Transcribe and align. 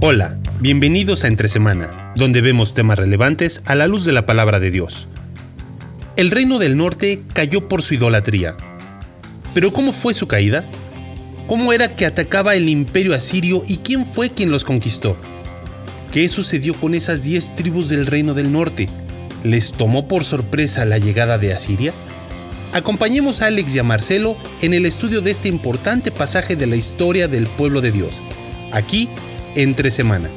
Hola, 0.00 0.36
bienvenidos 0.60 1.24
a 1.24 1.28
Entre 1.28 1.48
Semana, 1.48 2.12
donde 2.16 2.42
vemos 2.42 2.74
temas 2.74 2.98
relevantes 2.98 3.62
a 3.64 3.74
la 3.74 3.86
luz 3.86 4.04
de 4.04 4.12
la 4.12 4.26
palabra 4.26 4.60
de 4.60 4.70
Dios. 4.70 5.08
El 6.16 6.30
reino 6.30 6.58
del 6.58 6.76
norte 6.76 7.22
cayó 7.32 7.66
por 7.66 7.80
su 7.80 7.94
idolatría. 7.94 8.58
Pero 9.54 9.72
¿cómo 9.72 9.94
fue 9.94 10.12
su 10.12 10.28
caída? 10.28 10.66
¿Cómo 11.46 11.72
era 11.72 11.96
que 11.96 12.04
atacaba 12.04 12.56
el 12.56 12.68
imperio 12.68 13.14
asirio 13.14 13.64
y 13.66 13.78
quién 13.78 14.04
fue 14.04 14.28
quien 14.28 14.50
los 14.50 14.66
conquistó? 14.66 15.16
¿Qué 16.12 16.28
sucedió 16.28 16.74
con 16.74 16.94
esas 16.94 17.22
diez 17.22 17.56
tribus 17.56 17.88
del 17.88 18.04
reino 18.04 18.34
del 18.34 18.52
norte? 18.52 18.90
¿Les 19.44 19.72
tomó 19.72 20.08
por 20.08 20.24
sorpresa 20.24 20.84
la 20.84 20.98
llegada 20.98 21.38
de 21.38 21.54
Asiria? 21.54 21.94
Acompañemos 22.74 23.40
a 23.40 23.46
Alex 23.46 23.74
y 23.74 23.78
a 23.78 23.82
Marcelo 23.82 24.36
en 24.60 24.74
el 24.74 24.84
estudio 24.84 25.22
de 25.22 25.30
este 25.30 25.48
importante 25.48 26.12
pasaje 26.12 26.54
de 26.54 26.66
la 26.66 26.76
historia 26.76 27.28
del 27.28 27.46
pueblo 27.46 27.80
de 27.80 27.92
Dios. 27.92 28.20
Aquí 28.72 29.08
entre 29.56 29.90
semana. 29.90 30.30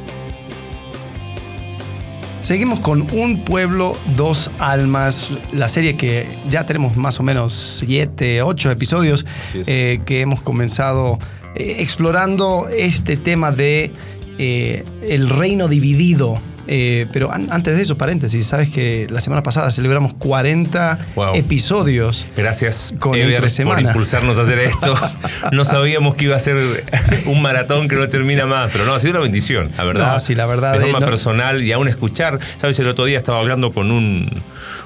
Seguimos 2.41 2.79
con 2.79 3.05
Un 3.11 3.43
pueblo, 3.43 3.95
dos 4.15 4.49
almas, 4.57 5.31
la 5.53 5.69
serie 5.69 5.95
que 5.95 6.27
ya 6.49 6.65
tenemos 6.65 6.97
más 6.97 7.19
o 7.19 7.23
menos 7.23 7.53
siete, 7.85 8.41
ocho 8.41 8.71
episodios 8.71 9.25
eh, 9.67 10.01
que 10.05 10.21
hemos 10.21 10.41
comenzado 10.41 11.19
eh, 11.55 11.75
explorando 11.79 12.67
este 12.69 13.17
tema 13.17 13.51
de 13.51 13.91
eh, 14.39 14.83
el 15.03 15.29
reino 15.29 15.67
dividido 15.67 16.39
eh, 16.71 17.07
pero 17.11 17.31
antes 17.31 17.75
de 17.75 17.81
eso, 17.81 17.97
paréntesis, 17.97 18.45
sabes 18.45 18.69
que 18.69 19.07
la 19.09 19.21
semana 19.21 19.41
pasada 19.41 19.71
celebramos 19.71 20.13
40 20.13 20.99
episodios. 21.33 22.27
Gracias 22.37 22.93
con 22.99 23.17
Ever, 23.17 23.41
por 23.63 23.81
impulsarnos 23.81 24.37
a 24.37 24.43
hacer 24.43 24.59
esto. 24.59 24.95
no 25.51 25.65
sabíamos 25.65 26.13
que 26.13 26.25
iba 26.25 26.35
a 26.35 26.39
ser 26.39 26.85
un 27.25 27.41
maratón 27.41 27.87
que 27.87 27.95
no 27.95 28.07
termina 28.07 28.45
más, 28.45 28.69
pero 28.71 28.85
no, 28.85 28.93
ha 28.93 28.99
sido 28.99 29.13
una 29.13 29.21
bendición, 29.21 29.71
la 29.77 29.83
verdad. 29.83 30.13
No, 30.13 30.19
sí, 30.19 30.35
la 30.35 30.45
verdad. 30.45 30.73
De 30.73 30.81
forma 30.81 30.99
personal 30.99 31.63
y 31.63 31.71
aún 31.71 31.87
escuchar. 31.87 32.39
Sabes, 32.61 32.77
el 32.77 32.87
otro 32.87 33.05
día 33.05 33.17
estaba 33.17 33.39
hablando 33.39 33.73
con 33.73 33.89
un 33.89 34.29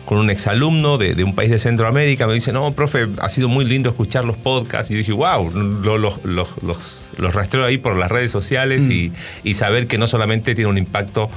con 0.06 0.18
un 0.18 0.30
exalumno 0.30 0.98
de, 0.98 1.16
de, 1.16 1.24
un 1.24 1.34
país 1.34 1.50
de 1.50 1.58
Centroamérica, 1.58 2.28
me 2.28 2.34
dice, 2.34 2.52
no, 2.52 2.74
profe, 2.74 3.08
ha 3.22 3.30
sido 3.30 3.48
muy 3.48 3.64
lindo 3.64 3.90
escuchar 3.90 4.26
los 4.26 4.36
podcasts. 4.36 4.92
Y 4.92 4.96
dije, 4.96 5.14
wow, 5.14 5.50
los, 5.50 6.20
los, 6.26 6.52
los, 6.62 7.34
rastreo 7.34 7.64
ahí 7.64 7.78
por 7.78 7.96
las 7.96 8.12
redes 8.12 8.30
sociales 8.30 8.88
mm. 8.88 8.92
y, 8.92 9.14
y 9.44 9.54
saber 9.54 9.88
que 9.88 9.98
no 9.98 10.08
solamente 10.08 10.56
tiene 10.56 10.70
un 10.70 10.78
impacto 10.78 11.30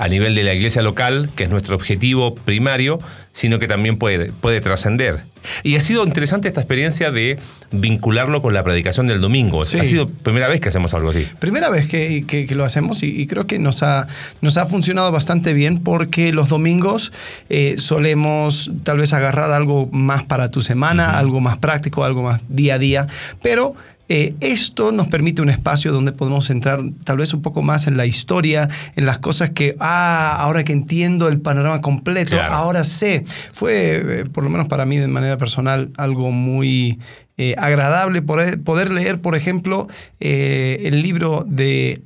a 0.00 0.08
nivel 0.08 0.34
de 0.34 0.42
la 0.44 0.54
iglesia 0.54 0.80
local, 0.80 1.28
que 1.36 1.44
es 1.44 1.50
nuestro 1.50 1.76
objetivo 1.76 2.34
primario, 2.34 3.00
sino 3.32 3.58
que 3.58 3.68
también 3.68 3.98
puede, 3.98 4.32
puede 4.32 4.62
trascender. 4.62 5.20
Y 5.62 5.76
ha 5.76 5.80
sido 5.82 6.04
interesante 6.04 6.48
esta 6.48 6.62
experiencia 6.62 7.10
de 7.10 7.38
vincularlo 7.70 8.40
con 8.40 8.54
la 8.54 8.62
predicación 8.62 9.06
del 9.06 9.20
domingo. 9.20 9.60
Ha 9.60 9.64
sido 9.66 10.08
primera 10.08 10.48
vez 10.48 10.60
que 10.60 10.68
hacemos 10.68 10.94
algo 10.94 11.10
así. 11.10 11.26
Primera 11.38 11.68
vez 11.68 11.86
que, 11.86 12.46
lo 12.50 12.64
hacemos 12.64 13.02
y, 13.02 13.26
creo 13.26 13.46
que 13.46 13.58
nos 13.58 13.82
ha, 13.82 14.08
nos 14.40 14.56
ha 14.56 14.64
funcionado 14.64 15.12
bastante 15.12 15.52
bien 15.52 15.80
porque 15.80 16.32
los 16.32 16.48
domingos 16.48 17.12
eh, 17.50 17.74
solemos 17.76 18.70
tal 18.84 18.98
vez 18.98 19.12
agarrar 19.12 19.50
algo 19.50 19.88
más 19.92 20.24
para 20.24 20.50
tu 20.50 20.62
semana, 20.62 21.18
algo 21.18 21.40
más 21.40 21.58
práctico, 21.58 22.04
algo 22.04 22.22
más 22.22 22.40
día 22.48 22.74
a 22.74 22.78
día, 22.78 23.06
pero 23.42 23.74
eh, 24.12 24.34
esto 24.40 24.90
nos 24.90 25.06
permite 25.06 25.40
un 25.40 25.50
espacio 25.50 25.92
donde 25.92 26.10
podemos 26.10 26.50
entrar 26.50 26.82
tal 27.04 27.18
vez 27.18 27.32
un 27.32 27.42
poco 27.42 27.62
más 27.62 27.86
en 27.86 27.96
la 27.96 28.06
historia, 28.06 28.68
en 28.96 29.06
las 29.06 29.20
cosas 29.20 29.50
que, 29.50 29.76
ah, 29.78 30.36
ahora 30.40 30.64
que 30.64 30.72
entiendo 30.72 31.28
el 31.28 31.40
panorama 31.40 31.80
completo, 31.80 32.36
ahora 32.42 32.82
sé. 32.82 33.24
Fue, 33.52 34.02
eh, 34.04 34.24
por 34.24 34.42
lo 34.42 34.50
menos 34.50 34.66
para 34.66 34.84
mí 34.84 34.98
de 34.98 35.06
manera 35.06 35.36
personal, 35.36 35.92
algo 35.96 36.32
muy 36.32 36.98
eh, 37.36 37.54
agradable 37.56 38.20
poder, 38.20 38.60
poder, 38.60 38.90
leer, 38.90 39.20
por 39.20 39.36
ejemplo, 39.36 39.86
el 40.18 41.02
libro 41.02 41.46
de 41.48 42.02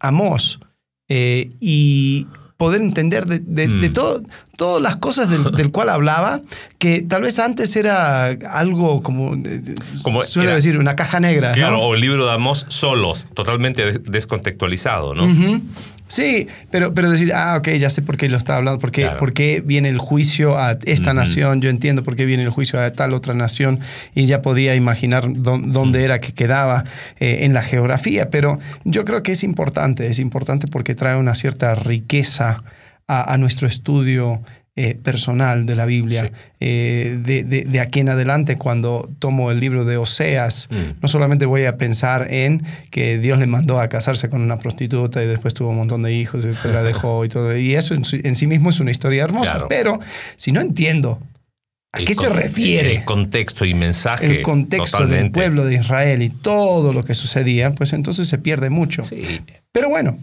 Amós. 0.00 0.58
y 1.08 2.26
poder 2.60 2.82
entender 2.82 3.24
de, 3.24 3.68
mm. 3.68 3.92
todo, 3.94 4.22
todas 4.58 4.82
las 4.82 4.96
cosas 4.96 5.30
del, 5.30 5.70
cual 5.70 5.88
hablaba, 5.88 6.42
que 6.76 7.00
tal 7.00 7.22
vez 7.22 7.38
antes 7.38 7.74
era 7.74 8.26
algo 8.26 9.02
como, 9.02 9.34
como 10.02 10.22
suele 10.24 10.52
decir, 10.52 10.76
una 10.76 10.94
caja 10.94 11.20
negra. 11.20 11.52
Claro, 11.52 11.78
o 11.80 11.94
el 11.94 12.02
libro 12.02 12.26
de 12.26 12.34
Amos 12.34 12.66
solos, 12.68 13.26
totalmente 13.32 13.98
descontextualizado, 14.00 15.14
¿no? 15.14 15.24
Sí, 16.10 16.48
pero, 16.72 16.92
pero 16.92 17.08
decir, 17.08 17.32
ah, 17.32 17.54
ok, 17.56 17.68
ya 17.78 17.88
sé 17.88 18.02
por 18.02 18.16
qué 18.16 18.28
lo 18.28 18.36
está 18.36 18.56
hablando, 18.56 18.80
por 18.80 18.90
qué, 18.90 19.62
viene 19.64 19.88
el 19.88 19.98
juicio 19.98 20.58
a 20.58 20.76
esta 20.84 21.14
nación, 21.14 21.60
yo 21.60 21.70
entiendo 21.70 22.02
por 22.02 22.16
qué 22.16 22.24
viene 22.24 22.42
el 22.42 22.50
juicio 22.50 22.80
a 22.80 22.90
tal 22.90 23.14
otra 23.14 23.32
nación 23.32 23.78
y 24.12 24.26
ya 24.26 24.42
podía 24.42 24.74
imaginar 24.74 25.26
dónde 25.32 26.02
era 26.02 26.18
que 26.18 26.32
quedaba 26.32 26.82
eh, 27.20 27.44
en 27.44 27.54
la 27.54 27.62
geografía, 27.62 28.28
pero 28.28 28.58
yo 28.82 29.04
creo 29.04 29.22
que 29.22 29.30
es 29.30 29.44
importante, 29.44 30.08
es 30.08 30.18
importante 30.18 30.66
porque 30.66 30.96
trae 30.96 31.14
una 31.14 31.36
cierta 31.36 31.76
riqueza 31.76 32.64
a, 33.06 33.32
a 33.32 33.38
nuestro 33.38 33.68
estudio 33.68 34.42
eh, 34.82 34.94
personal 34.94 35.66
de 35.66 35.76
la 35.76 35.84
Biblia. 35.84 36.32
Eh, 36.58 37.18
de, 37.22 37.80
aquí 37.80 38.00
en 38.00 38.08
adelante, 38.08 38.56
cuando 38.56 39.10
tomo 39.18 39.50
el 39.50 39.60
libro 39.60 39.84
de 39.84 39.98
Oseas, 39.98 40.68
mm. 40.70 41.02
no 41.02 41.06
solamente 41.06 41.44
voy 41.44 41.66
a 41.66 41.76
pensar 41.76 42.32
en 42.32 42.64
que 42.90 43.18
Dios 43.18 43.38
le 43.38 43.46
mandó 43.46 43.78
a 43.78 43.88
casarse 43.88 44.30
con 44.30 44.40
una 44.40 44.58
prostituta 44.58 45.22
y 45.22 45.26
después 45.26 45.52
tuvo 45.52 45.68
un 45.68 45.76
montón 45.76 46.02
de 46.02 46.14
hijos 46.14 46.46
y 46.46 46.68
la 46.68 46.82
dejó 46.82 47.26
y 47.26 47.28
todo. 47.28 47.54
Y 47.54 47.74
eso 47.74 47.92
en, 47.94 48.04
sí 48.34 48.46
mismo 48.46 48.70
es 48.70 48.80
una 48.80 48.90
historia 48.90 49.22
hermosa. 49.22 49.66
Pero 49.68 50.00
si 50.36 50.50
no 50.50 50.62
entiendo 50.62 51.20
¿A 51.92 51.98
qué 51.98 52.14
se 52.14 52.30
refiere? 52.30 52.94
El 52.94 53.04
contexto 53.04 53.66
y 53.66 53.74
mensaje. 53.74 54.38
El 54.38 54.42
contexto 54.42 55.06
del 55.06 55.30
pueblo 55.30 55.66
de 55.66 55.74
Israel 55.74 56.22
y 56.22 56.30
todo 56.30 56.94
lo 56.94 57.04
que 57.04 57.14
sucedía, 57.14 57.74
pues 57.74 57.92
entonces 57.92 58.28
se 58.28 58.38
pierde 58.38 58.70
mucho. 58.70 59.02
Pero 59.72 59.90
bueno, 59.90 60.16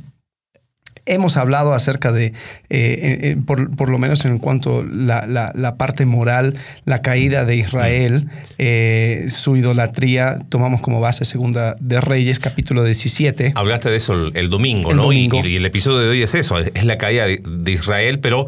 hemos 1.08 1.38
hablado 1.38 1.74
acerca 1.74 2.12
de, 2.12 2.26
eh, 2.26 2.34
eh, 2.70 3.20
eh, 3.22 3.38
por, 3.46 3.90
lo 3.90 3.98
menos 3.98 4.26
en 4.26 4.38
cuanto 4.38 4.80
a 4.80 5.26
la, 5.26 5.76
parte 5.78 6.06
moral, 6.06 6.56
la 6.86 7.02
caída 7.02 7.46
de 7.46 7.56
Israel, 7.56 8.30
su 9.30 9.56
idolatría, 9.56 10.40
tomamos 10.50 10.82
como 10.82 11.00
base 11.00 11.26
Segunda 11.26 11.76
de 11.80 12.02
Reyes, 12.02 12.40
capítulo 12.40 12.84
17. 12.84 13.54
Hablaste 13.56 13.90
de 13.90 13.98
eso 13.98 14.14
el, 14.34 14.50
domingo, 14.50 14.94
¿no? 14.94 15.12
Y, 15.12 15.28
el 15.28 15.66
episodio 15.66 16.00
de 16.00 16.10
hoy 16.10 16.22
es 16.22 16.36
eso, 16.36 16.60
es 16.60 16.86
la 16.86 16.98
caída 16.98 17.26
de, 17.26 17.72
Israel, 17.72 18.20
pero 18.20 18.46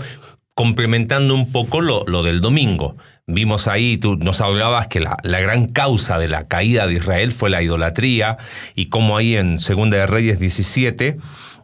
complementando 0.53 1.33
un 1.35 1.51
poco 1.51 1.81
lo, 1.81 2.03
lo, 2.05 2.23
del 2.23 2.41
domingo. 2.41 2.97
Vimos 3.27 3.67
ahí, 3.67 3.97
tú 3.97 4.17
nos 4.17 4.41
hablabas 4.41 4.87
que 4.87 4.99
la, 4.99 5.17
la, 5.23 5.39
gran 5.39 5.67
causa 5.67 6.17
de 6.17 6.27
la 6.27 6.45
caída 6.45 6.87
de 6.87 6.95
Israel 6.95 7.31
fue 7.31 7.49
la 7.49 7.61
idolatría 7.61 8.37
y 8.75 8.87
como 8.87 9.15
ahí 9.15 9.35
en 9.35 9.59
Segunda 9.59 9.97
de 9.97 10.07
Reyes 10.07 10.39
17 10.39 11.17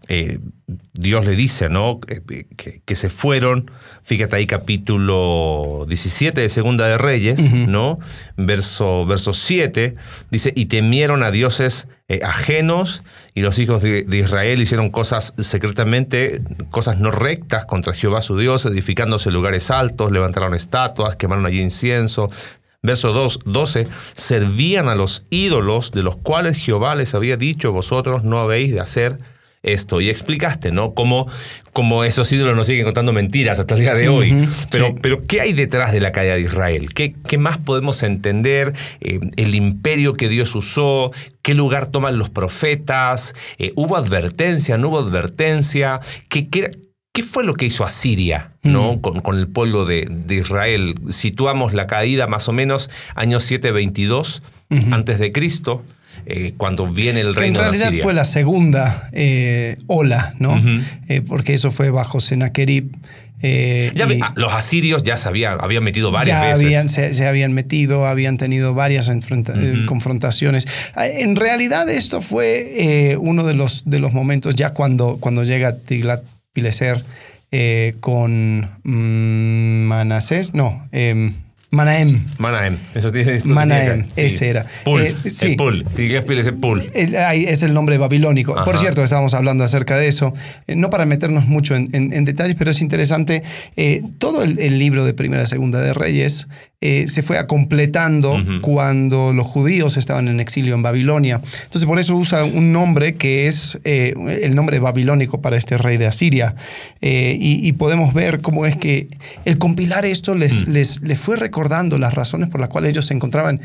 eh, 0.07 0.39
Dios 0.93 1.25
le 1.25 1.35
dice, 1.35 1.69
¿no? 1.69 1.99
Que, 1.99 2.95
se 2.95 3.09
fueron, 3.09 3.69
fíjate 4.03 4.35
ahí 4.35 4.47
capítulo 4.47 5.85
17 5.87 6.41
de 6.41 6.49
Segunda 6.49 6.87
de 6.87 6.97
Reyes, 6.97 7.51
¿no? 7.51 7.99
Verso, 8.35 9.05
verso 9.05 9.33
7, 9.33 9.95
dice, 10.31 10.53
y 10.55 10.65
temieron 10.65 11.21
a 11.21 11.31
dioses 11.31 11.87
eh, 12.07 12.21
ajenos 12.23 13.03
y 13.33 13.41
los 13.41 13.59
hijos 13.59 13.81
de, 13.81 14.05
Israel 14.11 14.61
hicieron 14.61 14.89
cosas 14.89 15.33
secretamente, 15.37 16.41
cosas 16.71 16.99
no 16.99 17.11
rectas 17.11 17.65
contra 17.65 17.93
Jehová 17.93 18.21
su 18.21 18.37
Dios, 18.37 18.65
edificándose 18.65 19.29
lugares 19.29 19.69
altos, 19.69 20.11
levantaron 20.11 20.55
estatuas, 20.55 21.15
quemaron 21.15 21.45
allí 21.45 21.61
incienso. 21.61 22.29
Verso 22.81 23.13
2, 23.13 23.39
12, 23.45 23.87
servían 24.15 24.87
a 24.87 24.95
los 24.95 25.25
ídolos 25.31 25.91
de 25.91 26.03
los 26.03 26.17
cuales 26.17 26.57
Jehová 26.57 26.95
les 26.95 27.15
había 27.15 27.37
dicho, 27.37 27.71
vosotros 27.71 28.23
no 28.23 28.37
habéis 28.37 28.73
de 28.73 28.79
hacer 28.79 29.19
esto. 29.65 30.01
Y 30.01 30.09
explicaste, 30.09 30.71
¿no? 30.71 30.93
Cómo, 30.93 31.27
cómo 31.73 32.03
esos 32.03 32.31
ídolos 32.31 32.55
nos 32.55 32.67
siguen 32.67 32.85
contando 32.85 33.11
mentiras 33.11 33.59
hasta 33.59 33.75
el 33.75 33.81
día 33.81 33.95
de 33.95 34.07
hoy. 34.07 34.47
pero, 34.71 34.95
pero, 34.95 35.21
¿qué 35.23 35.41
hay 35.41 35.53
detrás 35.53 35.91
de 35.91 35.99
la 35.99 36.11
caída 36.11 36.35
de 36.35 36.41
Israel? 36.41 36.93
¿Qué, 36.93 37.15
qué 37.27 37.37
más 37.37 37.57
podemos 37.57 38.01
entender? 38.03 38.73
Eh, 39.01 39.19
el 39.35 39.55
imperio 39.55 40.13
que 40.13 40.29
Dios 40.29 40.55
usó, 40.55 41.11
qué 41.41 41.53
lugar 41.53 41.87
toman 41.87 42.17
los 42.17 42.29
profetas, 42.29 43.35
eh, 43.57 43.73
¿hubo 43.75 43.97
advertencia, 43.97 44.77
no 44.77 44.89
hubo 44.89 44.99
advertencia? 44.99 45.99
¿Qué, 46.29 46.47
qué, 46.49 46.71
qué 47.13 47.23
fue 47.23 47.43
lo 47.43 47.53
que 47.53 47.65
hizo 47.65 47.83
Asiria 47.83 48.51
¿no? 48.63 49.01
Con, 49.01 49.21
con, 49.21 49.37
el 49.37 49.47
pueblo 49.47 49.85
de, 49.85 50.07
de, 50.09 50.35
Israel? 50.35 50.95
Situamos 51.09 51.73
la 51.73 51.87
caída 51.87 52.27
más 52.27 52.47
o 52.49 52.53
menos 52.53 52.89
año 53.15 53.39
722 53.39 54.43
antes 54.91 55.19
de 55.19 55.31
Cristo. 55.31 55.83
Eh, 56.27 56.53
cuando 56.57 56.87
viene 56.87 57.19
el 57.19 57.35
reino 57.35 57.59
de 57.59 57.67
En 57.67 57.73
realidad 57.73 58.03
fue 58.03 58.13
la 58.13 58.25
segunda 58.25 59.09
eh, 59.11 59.77
ola, 59.85 60.33
¿no? 60.39 60.59
Eh, 61.07 61.21
porque 61.21 61.53
eso 61.53 61.71
fue 61.71 61.91
bajo 61.91 62.19
Sennacherib. 62.19 62.89
Ah, 63.43 64.33
los 64.35 64.53
asirios 64.53 65.03
ya 65.03 65.17
se 65.17 65.29
habían, 65.29 65.59
metido 65.83 66.09
varias 66.09 66.41
ya 66.41 66.47
veces. 66.47 66.65
Habían, 66.65 66.89
se, 66.89 67.27
habían 67.27 67.53
metido, 67.53 68.07
habían 68.07 68.37
tenido 68.37 68.73
varias 68.73 69.11
confrontaciones. 69.85 70.67
Ah, 70.95 71.05
en 71.05 71.35
realidad 71.35 71.87
esto 71.89 72.21
fue 72.21 73.15
uno 73.19 73.43
de 73.43 73.53
los, 73.53 73.83
de 73.85 73.99
los 73.99 74.11
momentos 74.11 74.55
ya 74.55 74.71
cuando, 74.71 75.17
cuando 75.19 75.43
llega 75.43 75.77
Tiglat-Pileser 75.77 77.03
con 77.99 78.67
mm, 78.83 79.87
Manasés, 79.87 80.55
no, 80.55 80.87
em, 80.91 81.33
Manaem. 81.71 82.23
Manaem. 82.37 82.77
Eso 82.93 83.11
tiene, 83.11 83.41
Manaem, 83.43 84.05
ese 84.15 84.49
era. 84.49 84.65
Pul. 84.83 85.01
Eh, 85.01 85.15
sí. 85.29 85.51
El 85.51 85.55
Pul. 85.55 85.85
es 85.97 86.51
Pul. 86.51 86.91
es 86.93 87.63
el 87.63 87.73
nombre 87.73 87.97
babilónico. 87.97 88.55
Por 88.63 88.77
cierto, 88.77 89.03
estábamos 89.03 89.33
hablando 89.33 89.63
acerca 89.63 89.97
de 89.97 90.07
eso. 90.07 90.33
Eh, 90.67 90.75
no 90.75 90.89
para 90.89 91.05
meternos 91.05 91.47
mucho 91.47 91.75
en, 91.75 92.25
detalles, 92.25 92.55
pero 92.57 92.71
es 92.71 92.81
interesante. 92.81 93.43
Eh, 93.75 94.03
todo 94.19 94.43
el, 94.43 94.79
libro 94.79 95.05
de 95.05 95.13
Primera 95.13 95.43
y 95.43 95.47
Segunda 95.47 95.81
de 95.81 95.93
Reyes 95.93 96.47
se 96.81 97.23
fue 97.23 97.45
completando 97.47 98.37
cuando 98.61 99.33
los 99.33 99.47
judíos 99.47 99.97
estaban 99.97 100.27
en 100.27 100.39
exilio 100.39 100.75
en 100.75 100.83
Babilonia. 100.83 101.41
Entonces, 101.63 101.85
por 101.85 101.97
eso 101.97 102.15
usa 102.15 102.43
un 102.43 102.71
nombre 102.71 103.15
que 103.15 103.47
es 103.47 103.79
el 103.83 104.53
nombre 104.53 104.77
babilónico 104.79 105.41
para 105.41 105.57
este 105.57 105.77
rey 105.77 105.97
de 105.97 106.05
Asiria. 106.05 106.55
Y, 107.01 107.71
podemos 107.73 108.13
ver 108.13 108.41
cómo 108.41 108.65
es 108.65 108.77
que 108.77 109.09
el 109.45 109.57
compilar 109.57 110.05
esto 110.05 110.35
les, 110.35 110.67
mm. 110.67 110.71
les, 110.71 111.01
les 111.01 111.19
fue 111.19 111.35
recordando 111.35 111.55
recordando 111.55 111.97
las 111.97 112.13
razones 112.13 112.49
por 112.49 112.59
las 112.59 112.67
cuales 112.67 112.91
ellos 112.91 113.05
se 113.05 113.13
encontraban 113.13 113.61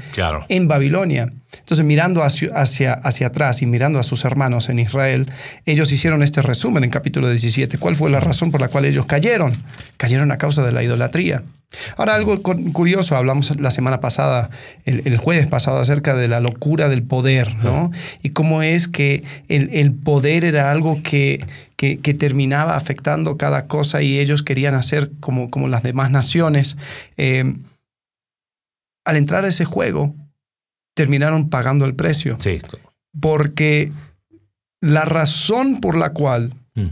en 0.49 0.69
Babilonia. 0.69 1.33
Entonces, 1.59 1.85
mirando 1.85 2.23
hacia, 2.23 2.55
hacia, 2.55 2.93
hacia, 2.93 3.29
atrás 3.29 3.63
y 3.63 3.67
mirando 3.67 3.99
a 3.99 4.03
sus 4.03 4.25
hermanos 4.25 4.69
en 4.69 4.79
Israel, 4.79 5.31
ellos 5.67 5.93
hicieron 5.93 6.23
este 6.23 6.43
resumen 6.43 6.85
en 6.85 6.91
capítulo 6.91 7.29
17. 7.29 7.79
¿Cuál 7.79 7.97
fue 7.97 8.11
la 8.11 8.21
razón 8.21 8.51
por 8.51 8.61
la 8.61 8.69
cual 8.69 8.85
ellos 8.85 9.07
cayeron? 9.07 9.53
Cayeron 9.97 10.31
a 10.33 10.39
causa 10.39 10.65
de 10.65 10.73
la 10.73 10.83
idolatría. 10.83 11.43
Ahora, 11.97 12.17
algo 12.17 12.43
curioso, 12.43 13.17
hablamos 13.17 13.59
la 13.61 13.71
semana 13.71 14.01
pasada, 14.01 14.51
el, 14.85 15.17
jueves 15.19 15.47
pasado, 15.47 15.79
acerca 15.79 16.17
de 16.17 16.27
la 16.27 16.41
locura 16.41 16.89
del 16.89 17.05
poder, 17.05 17.55
¿no? 17.57 17.93
Y 18.23 18.31
cómo 18.31 18.63
es 18.63 18.89
que 18.89 19.23
el, 19.49 19.93
poder 19.93 20.45
era 20.45 20.73
algo 20.73 21.01
que, 21.05 21.45
que, 21.77 21.97
terminaba 22.15 22.77
afectando 22.77 23.37
cada 23.37 23.67
cosa 23.67 24.03
y 24.03 24.19
ellos 24.19 24.43
querían 24.43 24.75
hacer 24.75 25.13
como, 25.21 25.49
como 25.49 25.69
las 25.69 25.85
demás 25.85 26.11
naciones. 26.11 26.77
Eh, 27.17 27.55
al 29.05 29.17
entrar 29.17 29.45
a 29.45 29.49
ese 29.49 29.65
juego, 29.65 30.15
terminaron 31.01 31.49
pagando 31.49 31.87
el 31.87 31.95
precio. 31.95 32.37
Sí. 32.41 32.59
Porque 33.23 33.91
la 34.83 35.07
razón 35.07 35.81
por 35.81 35.97
la 35.97 36.13
cual 36.13 36.53
mm. 36.75 36.89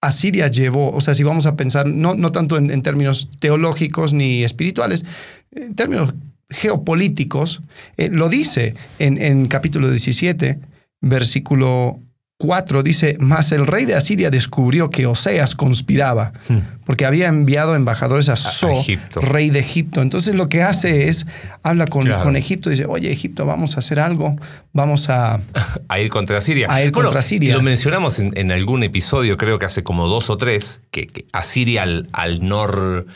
Asiria 0.00 0.48
llevó, 0.48 0.90
o 0.90 1.00
sea, 1.00 1.14
si 1.14 1.22
vamos 1.22 1.46
a 1.46 1.54
pensar, 1.54 1.86
no, 1.86 2.14
no 2.14 2.32
tanto 2.32 2.56
en, 2.56 2.82
términos 2.82 3.30
teológicos 3.38 4.12
ni 4.12 4.42
espirituales, 4.42 5.06
en 5.52 5.76
términos 5.76 6.14
geopolíticos, 6.50 7.62
eh, 7.96 8.08
lo 8.10 8.28
dice 8.28 8.74
en, 8.98 9.22
en 9.22 9.46
capítulo 9.46 9.88
17, 9.88 10.58
versículo 11.00 12.00
4 12.38 12.82
dice, 12.82 13.16
mas 13.20 13.52
el 13.52 13.66
rey 13.66 13.84
de 13.84 13.94
Asiria 13.94 14.30
descubrió 14.30 14.90
que 14.90 15.06
Oseas 15.06 15.54
conspiraba, 15.54 16.32
hmm. 16.48 16.58
porque 16.84 17.06
había 17.06 17.28
enviado 17.28 17.76
embajadores 17.76 18.28
a 18.28 18.36
So, 18.36 18.68
rey 19.14 19.50
de 19.50 19.60
Egipto. 19.60 20.02
Entonces 20.02 20.34
lo 20.34 20.48
que 20.48 20.62
hace 20.62 21.08
es, 21.08 21.26
habla 21.62 21.86
con, 21.86 22.10
con 22.22 22.36
Egipto, 22.36 22.70
dice, 22.70 22.86
oye 22.86 23.10
Egipto, 23.12 23.46
vamos 23.46 23.76
a 23.76 23.80
hacer 23.80 24.00
algo, 24.00 24.32
vamos 24.72 25.08
a... 25.10 25.40
a 25.88 26.00
ir 26.00 26.10
contra 26.10 26.38
Asiria. 26.38 26.66
A 26.68 26.82
ir 26.82 26.90
contra 26.90 27.20
Asiria. 27.20 27.54
Lo 27.54 27.62
mencionamos 27.62 28.18
en, 28.18 28.50
algún 28.50 28.82
episodio, 28.82 29.36
creo 29.36 29.58
que 29.60 29.66
hace 29.66 29.84
como 29.84 30.08
dos 30.08 30.28
o 30.28 30.36
tres, 30.36 30.80
que, 30.90 31.06
Asiria 31.32 31.84
al, 31.84 32.08
al 32.12 32.46
nor 32.46 33.06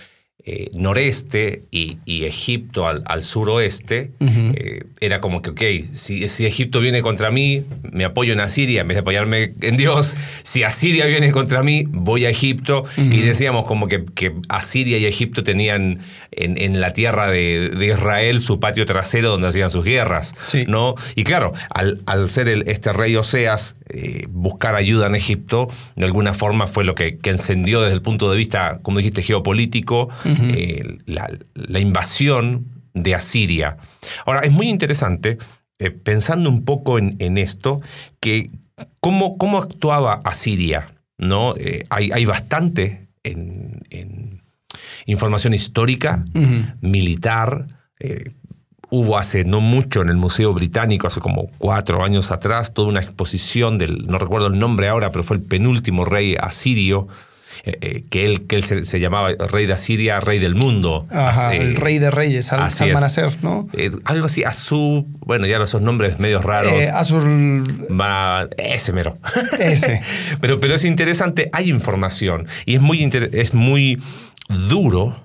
eh, 0.44 0.70
noreste 0.72 1.64
y, 1.70 1.98
Egipto 2.24 2.86
al, 2.86 3.22
suroeste, 3.22 4.12
eh, 4.20 4.84
era 5.00 5.20
como 5.20 5.42
que, 5.42 5.50
ok, 5.50 5.92
si, 5.92 6.26
si, 6.28 6.46
Egipto 6.46 6.80
viene 6.80 7.02
contra 7.02 7.30
mí, 7.30 7.64
me 7.82 8.04
apoyo 8.04 8.32
en 8.32 8.40
Asiria 8.40 8.80
en 8.80 8.88
vez 8.88 8.94
de 8.94 9.00
apoyarme 9.00 9.52
en 9.60 9.76
Dios. 9.76 10.16
Si 10.44 10.62
Asiria 10.62 11.06
viene 11.06 11.32
contra 11.32 11.62
mí, 11.62 11.84
voy 11.88 12.24
a 12.24 12.30
Egipto. 12.30 12.84
Y 12.96 13.20
decíamos 13.20 13.66
como 13.66 13.88
que, 13.88 14.04
que, 14.14 14.32
Asiria 14.48 14.96
y 14.96 15.06
Egipto 15.06 15.42
tenían 15.42 15.98
en, 16.30 16.80
la 16.80 16.92
tierra 16.92 17.28
de, 17.28 17.70
Israel 17.86 18.40
su 18.40 18.60
patio 18.60 18.86
trasero 18.86 19.30
donde 19.30 19.48
hacían 19.48 19.70
sus 19.70 19.84
guerras. 19.84 20.34
¿no? 20.66 20.94
Y 21.14 21.24
claro, 21.24 21.52
al, 21.68 22.00
al 22.06 22.30
ser 22.30 22.48
el, 22.48 22.64
este 22.68 22.92
rey 22.92 23.16
Oseas 23.16 23.76
eh, 23.90 24.26
buscar 24.28 24.74
ayuda 24.74 25.06
en 25.06 25.14
Egipto, 25.14 25.68
de 25.96 26.04
alguna 26.04 26.34
forma 26.34 26.66
fue 26.66 26.84
lo 26.84 26.94
que, 26.94 27.16
que, 27.16 27.30
encendió 27.30 27.80
desde 27.80 27.94
el 27.94 28.02
punto 28.02 28.30
de 28.30 28.36
vista, 28.36 28.80
como 28.82 28.98
dijiste, 28.98 29.22
geopolítico, 29.22 30.10
eh, 30.28 30.98
la, 31.06 31.80
invasión 31.80 32.66
de 32.94 33.14
Asiria. 33.14 33.76
Ahora, 34.26 34.40
es 34.40 34.52
muy 34.52 34.68
interesante, 34.68 35.38
eh, 35.78 35.90
pensando 35.90 36.50
un 36.50 36.64
poco 36.64 36.98
en, 36.98 37.38
esto, 37.38 37.80
que 38.20 38.50
cómo, 39.00 39.38
cómo, 39.38 39.58
actuaba 39.58 40.20
Asiria. 40.24 40.94
¿no? 41.16 41.54
Eh, 41.56 41.86
hay, 41.90 42.10
hay, 42.12 42.24
bastante 42.24 43.08
en, 43.22 44.42
información 45.06 45.54
histórica, 45.54 46.24
militar, 46.80 47.66
Hubo 48.90 49.18
hace 49.18 49.44
no 49.44 49.60
mucho 49.60 50.00
en 50.00 50.08
el 50.08 50.16
Museo 50.16 50.54
Británico, 50.54 51.06
hace 51.06 51.20
como 51.20 51.50
cuatro 51.58 52.02
años 52.02 52.30
atrás, 52.30 52.72
toda 52.72 52.88
una 52.88 53.00
exposición 53.00 53.76
del, 53.76 54.06
no 54.06 54.18
recuerdo 54.18 54.46
el 54.46 54.58
nombre 54.58 54.88
ahora, 54.88 55.10
pero 55.10 55.24
fue 55.24 55.36
el 55.36 55.42
penúltimo 55.42 56.06
rey 56.06 56.36
asirio, 56.40 57.06
eh, 57.64 57.78
eh, 57.80 58.04
que 58.10 58.24
él, 58.24 58.46
que 58.46 58.56
él 58.56 58.64
se, 58.64 59.00
llamaba 59.00 59.30
rey 59.50 59.66
de 59.66 59.72
Asiria, 59.72 60.20
rey 60.20 60.38
del 60.38 60.54
mundo. 60.54 61.06
el 61.52 61.76
rey 61.76 61.98
de 61.98 62.10
reyes, 62.10 62.52
al, 62.52 62.70
Salmanaser, 62.70 63.42
¿no? 63.42 63.68
Eh, 63.72 63.90
algo 64.04 64.26
así, 64.26 64.44
Azur, 64.44 65.04
bueno, 65.20 65.46
ya 65.46 65.58
esos 65.58 65.82
nombres 65.82 66.18
medios 66.18 66.44
raros. 66.44 66.72
Azur. 66.92 67.26
ese 68.56 68.92
mero. 68.92 69.18
Ese. 69.58 70.00
pero, 70.40 70.60
pero 70.60 70.74
es 70.74 70.84
interesante, 70.84 71.50
hay 71.52 71.70
información 71.70 72.46
y 72.64 72.76
es 72.76 72.80
muy, 72.80 73.02
es 73.32 73.54
muy 73.54 74.00
duro 74.48 75.24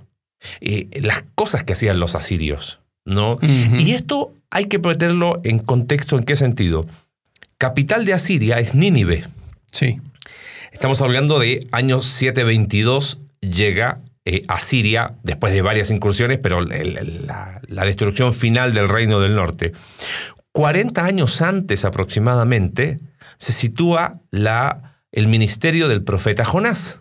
las 0.60 1.24
cosas 1.36 1.64
que 1.64 1.74
hacían 1.74 2.00
los 2.00 2.16
asirios. 2.16 2.82
¿no? 3.06 3.38
Y 3.42 3.92
esto 3.92 4.34
hay 4.50 4.66
que 4.66 4.80
meterlo 4.80 5.42
en 5.44 5.60
contexto, 5.60 6.18
¿en 6.18 6.24
qué 6.24 6.36
sentido? 6.36 6.86
Capital 7.58 8.06
de 8.06 8.14
Asiria 8.14 8.60
es 8.60 8.76
Nínive. 8.76 9.26
Sí. 9.72 10.00
Estamos 10.74 11.02
hablando 11.02 11.40
de 11.40 11.66
años 11.72 12.06
722, 12.08 13.22
llega 13.40 14.02
eh, 14.26 14.44
Asiria, 14.48 15.16
después 15.24 15.54
de 15.54 15.62
varias 15.62 15.92
incursiones, 15.92 16.40
pero 16.40 16.62
la, 16.62 17.62
destrucción 17.86 18.34
final 18.34 18.74
del 18.74 18.90
reino 18.90 19.20
del 19.20 19.36
norte. 19.36 19.72
40 20.52 21.06
años 21.06 21.42
antes 21.42 21.86
aproximadamente 21.86 23.00
se 23.38 23.54
sitúa 23.54 24.22
la, 24.32 24.98
el 25.12 25.28
ministerio 25.28 25.88
del 25.88 26.04
profeta 26.04 26.44
Jonás. 26.44 26.98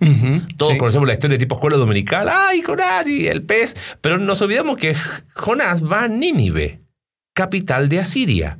Todos 0.58 0.76
conocemos 0.76 1.08
la 1.08 1.14
historia 1.14 1.36
de 1.36 1.44
tipo 1.44 1.56
escuela 1.56 1.78
dominical, 1.78 2.28
¡ay, 2.30 2.60
Jonás 2.62 3.08
y 3.08 3.26
el 3.26 3.42
pez! 3.42 3.76
Pero 4.00 4.18
nos 4.18 4.42
olvidamos 4.42 4.76
que 4.76 4.94
Jonás 5.34 5.82
va 5.82 6.04
a 6.04 6.08
Nínive, 6.08 6.82
capital 7.34 7.88
de 7.88 8.00
Asiria. 8.00 8.58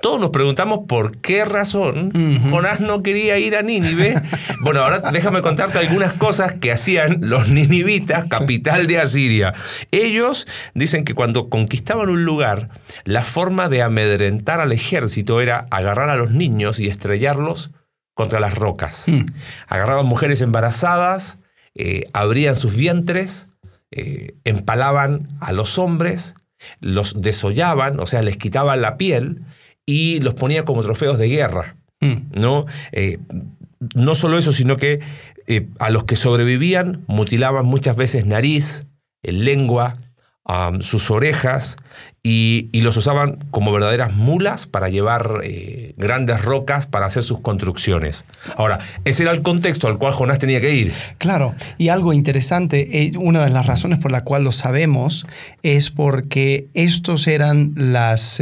Todos 0.00 0.20
nos 0.20 0.30
preguntamos 0.30 0.80
por 0.88 1.18
qué 1.18 1.44
razón 1.44 2.12
Jonás 2.50 2.80
no 2.80 3.02
quería 3.02 3.38
ir 3.38 3.56
a 3.56 3.62
Nínive. 3.62 4.14
bueno, 4.60 4.80
ahora 4.80 5.10
déjame 5.12 5.42
contarte 5.42 5.78
algunas 5.78 6.12
cosas 6.12 6.54
que 6.54 6.72
hacían 6.72 7.18
los 7.22 7.48
ninivitas, 7.48 8.26
capital 8.26 8.86
de 8.86 8.98
Asiria. 8.98 9.54
Ellos 9.90 10.46
dicen 10.74 11.04
que 11.04 11.14
cuando 11.14 11.48
conquistaban 11.48 12.08
un 12.08 12.24
lugar, 12.24 12.68
la 13.04 13.24
forma 13.24 13.68
de 13.68 13.82
amedrentar 13.82 14.60
al 14.60 14.72
ejército 14.72 15.40
era 15.40 15.66
agarrar 15.70 16.10
a 16.10 16.16
los 16.16 16.30
niños 16.30 16.80
y 16.80 16.88
estrellarlos 16.88 17.70
contra 18.14 18.40
las 18.40 18.54
rocas. 18.54 19.04
Mm. 19.06 19.26
Agarraban 19.68 20.06
mujeres 20.06 20.40
embarazadas, 20.40 21.38
eh, 21.74 22.04
abrían 22.12 22.56
sus 22.56 22.74
vientres, 22.74 23.46
eh, 23.90 24.34
empalaban 24.44 25.28
a 25.40 25.52
los 25.52 25.78
hombres, 25.78 26.34
los 26.80 27.22
desollaban, 27.22 27.98
o 28.00 28.06
sea, 28.06 28.22
les 28.22 28.36
quitaban 28.36 28.82
la 28.82 28.96
piel 28.96 29.40
y 29.90 30.20
los 30.20 30.34
ponía 30.34 30.64
como 30.64 30.84
trofeos 30.84 31.18
de 31.18 31.28
guerra. 31.28 31.74
Mm. 32.00 32.30
¿no? 32.40 32.66
Eh, 32.92 33.18
no 33.94 34.14
solo 34.14 34.38
eso, 34.38 34.52
sino 34.52 34.76
que 34.76 35.00
eh, 35.48 35.66
a 35.80 35.90
los 35.90 36.04
que 36.04 36.14
sobrevivían 36.14 37.02
mutilaban 37.08 37.66
muchas 37.66 37.96
veces 37.96 38.24
nariz, 38.24 38.86
eh, 39.24 39.32
lengua, 39.32 39.94
sus 40.80 41.12
orejas 41.12 41.76
y, 42.24 42.70
los 42.80 42.96
usaban 42.96 43.38
como 43.52 43.70
verdaderas 43.70 44.12
mulas 44.12 44.66
para 44.66 44.88
llevar 44.88 45.42
grandes 45.96 46.42
rocas 46.44 46.86
para 46.86 47.06
hacer 47.06 47.22
sus 47.22 47.40
construcciones. 47.40 48.24
Ahora, 48.56 48.80
ese 49.04 49.22
era 49.22 49.30
el 49.30 49.42
contexto 49.42 49.86
al 49.86 49.98
cual 49.98 50.12
Jonás 50.12 50.40
tenía 50.40 50.60
que 50.60 50.74
ir. 50.74 50.92
Claro, 51.18 51.54
y 51.78 51.86
algo 51.86 52.12
interesante, 52.12 53.12
una 53.16 53.44
de 53.44 53.50
las 53.50 53.66
razones 53.66 54.00
por 54.00 54.10
la 54.10 54.24
cual 54.24 54.42
lo 54.42 54.50
sabemos 54.50 55.24
es 55.62 55.90
porque 55.90 56.66
estos 56.74 57.28
eran 57.28 57.72
las 57.76 58.40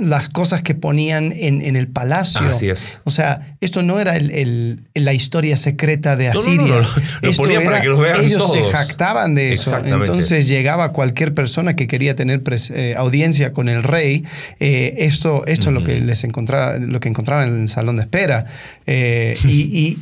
las 0.00 0.28
cosas 0.28 0.62
que 0.62 0.74
ponían 0.74 1.32
en, 1.34 1.76
el 1.76 1.88
palacio. 1.88 2.40
Así 2.42 2.68
es. 2.68 3.00
O 3.04 3.10
sea, 3.10 3.56
esto 3.60 3.82
no 3.82 4.00
era 4.00 4.16
el, 4.16 4.82
la 4.94 5.12
historia 5.12 5.56
secreta 5.56 6.16
de 6.16 6.28
Asiria. 6.28 6.80
No, 6.80 7.28
lo 7.28 7.32
ponían 7.34 7.64
para 7.64 7.80
que 7.80 7.88
los 7.88 8.00
vean 8.00 8.24
Ellos 8.24 8.50
se 8.50 8.62
jactaban 8.70 9.34
de 9.34 9.52
eso. 9.52 9.76
Entonces 9.84 10.48
llegaba 10.48 10.92
cualquier 10.92 11.34
persona 11.34 11.76
que 11.76 11.86
quería 11.86 12.16
tener 12.16 12.42
eh, 12.70 12.94
audiencia 12.96 13.52
con 13.52 13.68
el 13.68 13.82
rey. 13.82 14.24
Eh, 14.58 14.94
esto 14.98 15.44
esto 15.46 15.68
es 15.68 15.74
lo 15.74 15.84
que 15.84 16.00
les 16.00 16.24
encontraba, 16.24 16.78
lo 16.78 17.00
que 17.00 17.08
encontraban 17.08 17.48
en 17.48 17.62
el 17.62 17.68
salón 17.68 17.96
de 17.96 18.02
espera. 18.02 18.46
Eh, 18.86 19.38
y, 19.44 19.98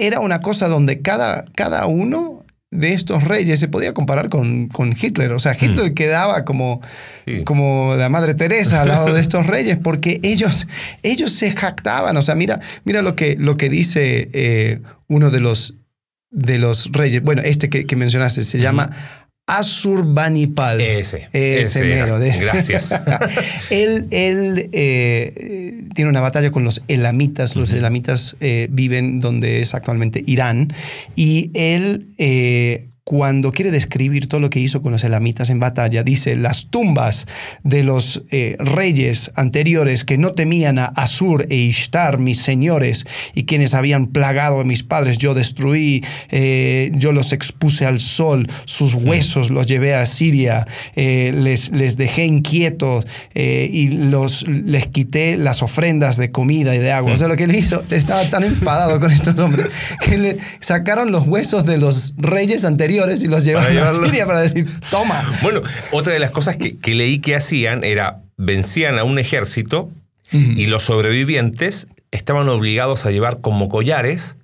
era 0.00 0.20
una 0.20 0.40
cosa 0.40 0.68
donde 0.68 1.00
cada, 1.00 1.44
cada 1.56 1.86
uno 1.86 2.37
de 2.70 2.92
estos 2.92 3.24
reyes 3.24 3.60
se 3.60 3.68
podía 3.68 3.94
comparar 3.94 4.28
con, 4.28 4.68
con 4.68 4.92
Hitler. 4.92 5.32
O 5.32 5.38
sea, 5.38 5.56
Hitler 5.58 5.94
quedaba 5.94 6.44
como, 6.44 6.82
como 7.44 7.94
la 7.96 8.08
Madre 8.08 8.34
Teresa 8.34 8.82
al 8.82 8.88
lado 8.88 9.14
de 9.14 9.20
estos 9.22 9.46
reyes 9.46 9.78
porque 9.82 10.20
ellos, 10.22 10.66
ellos 11.02 11.32
se 11.32 11.50
jactaban. 11.50 12.16
O 12.16 12.22
sea, 12.22 12.34
mira, 12.34 12.60
mira 12.84 13.02
lo, 13.02 13.16
que, 13.16 13.36
lo 13.38 13.56
que 13.56 13.70
dice 13.70 14.28
eh, 14.32 14.80
uno 15.06 15.30
de 15.30 15.40
los, 15.40 15.76
de 16.30 16.58
los 16.58 16.90
reyes. 16.92 17.22
Bueno, 17.22 17.42
este 17.42 17.70
que, 17.70 17.96
mencionaste 17.96 18.42
se 18.42 18.58
llama 18.58 19.27
Asurbanipal. 19.48 20.80
Ese. 20.80 21.28
Ese, 21.32 21.84
mero. 21.84 22.18
Gracias. 22.18 23.00
él 23.70 24.06
él 24.10 24.68
eh, 24.72 25.88
tiene 25.94 26.10
una 26.10 26.20
batalla 26.20 26.50
con 26.50 26.64
los 26.64 26.82
elamitas. 26.86 27.56
Los 27.56 27.72
elamitas 27.72 28.36
eh, 28.40 28.68
viven 28.70 29.20
donde 29.20 29.60
es 29.60 29.74
actualmente 29.74 30.22
Irán. 30.26 30.72
Y 31.16 31.50
él 31.54 32.08
eh, 32.18 32.88
cuando 33.08 33.52
quiere 33.52 33.70
describir 33.70 34.28
todo 34.28 34.38
lo 34.38 34.50
que 34.50 34.60
hizo 34.60 34.82
con 34.82 34.92
los 34.92 35.02
elamitas 35.02 35.48
en 35.48 35.58
batalla, 35.58 36.02
dice, 36.02 36.36
las 36.36 36.66
tumbas 36.66 37.24
de 37.64 37.82
los 37.82 38.22
eh, 38.30 38.56
reyes 38.58 39.30
anteriores 39.34 40.04
que 40.04 40.18
no 40.18 40.32
temían 40.32 40.78
a 40.78 40.84
Asur 40.84 41.46
e 41.48 41.56
Ishtar, 41.56 42.18
mis 42.18 42.42
señores, 42.42 43.06
y 43.34 43.44
quienes 43.44 43.72
habían 43.72 44.08
plagado 44.08 44.60
a 44.60 44.64
mis 44.64 44.82
padres, 44.82 45.16
yo 45.16 45.32
destruí, 45.32 46.04
eh, 46.28 46.92
yo 46.96 47.12
los 47.12 47.32
expuse 47.32 47.86
al 47.86 47.98
sol, 47.98 48.46
sus 48.66 48.92
huesos 48.92 49.48
los 49.48 49.66
llevé 49.66 49.94
a 49.94 50.04
Siria, 50.04 50.66
eh, 50.94 51.32
les, 51.34 51.70
les 51.70 51.96
dejé 51.96 52.26
inquietos 52.26 53.06
y 53.34 53.88
los, 53.88 54.46
les 54.46 54.86
quité 54.88 55.38
las 55.38 55.62
ofrendas 55.62 56.18
de 56.18 56.28
comida 56.28 56.76
y 56.76 56.78
de 56.78 56.92
agua. 56.92 57.14
O 57.14 57.16
sea, 57.16 57.28
lo 57.28 57.36
que 57.36 57.44
él 57.44 57.54
hizo, 57.54 57.82
estaba 57.88 58.28
tan 58.28 58.44
enfadado 58.44 59.00
con 59.00 59.10
estos 59.10 59.38
hombres, 59.38 59.68
que 60.04 60.18
le 60.18 60.38
sacaron 60.60 61.10
los 61.10 61.26
huesos 61.26 61.64
de 61.64 61.78
los 61.78 62.12
reyes 62.18 62.66
anteriores 62.66 62.97
y 63.06 63.26
los 63.26 63.44
llevaron 63.44 63.78
a 63.78 63.92
Siria 63.92 64.26
para 64.26 64.40
decir, 64.40 64.66
toma. 64.90 65.38
Bueno, 65.42 65.62
otra 65.92 66.12
de 66.12 66.18
las 66.18 66.30
cosas 66.30 66.56
que, 66.56 66.76
leí 66.94 67.18
que 67.18 67.36
hacían 67.36 67.84
era 67.84 68.22
vencían 68.36 68.98
a 68.98 69.04
un 69.04 69.18
ejército 69.18 69.90
y 70.30 70.66
los 70.66 70.82
sobrevivientes 70.82 71.88
estaban 72.10 72.48
obligados 72.50 73.06
a 73.06 73.10
llevar 73.10 73.40
como 73.40 73.68
collares 73.68 74.36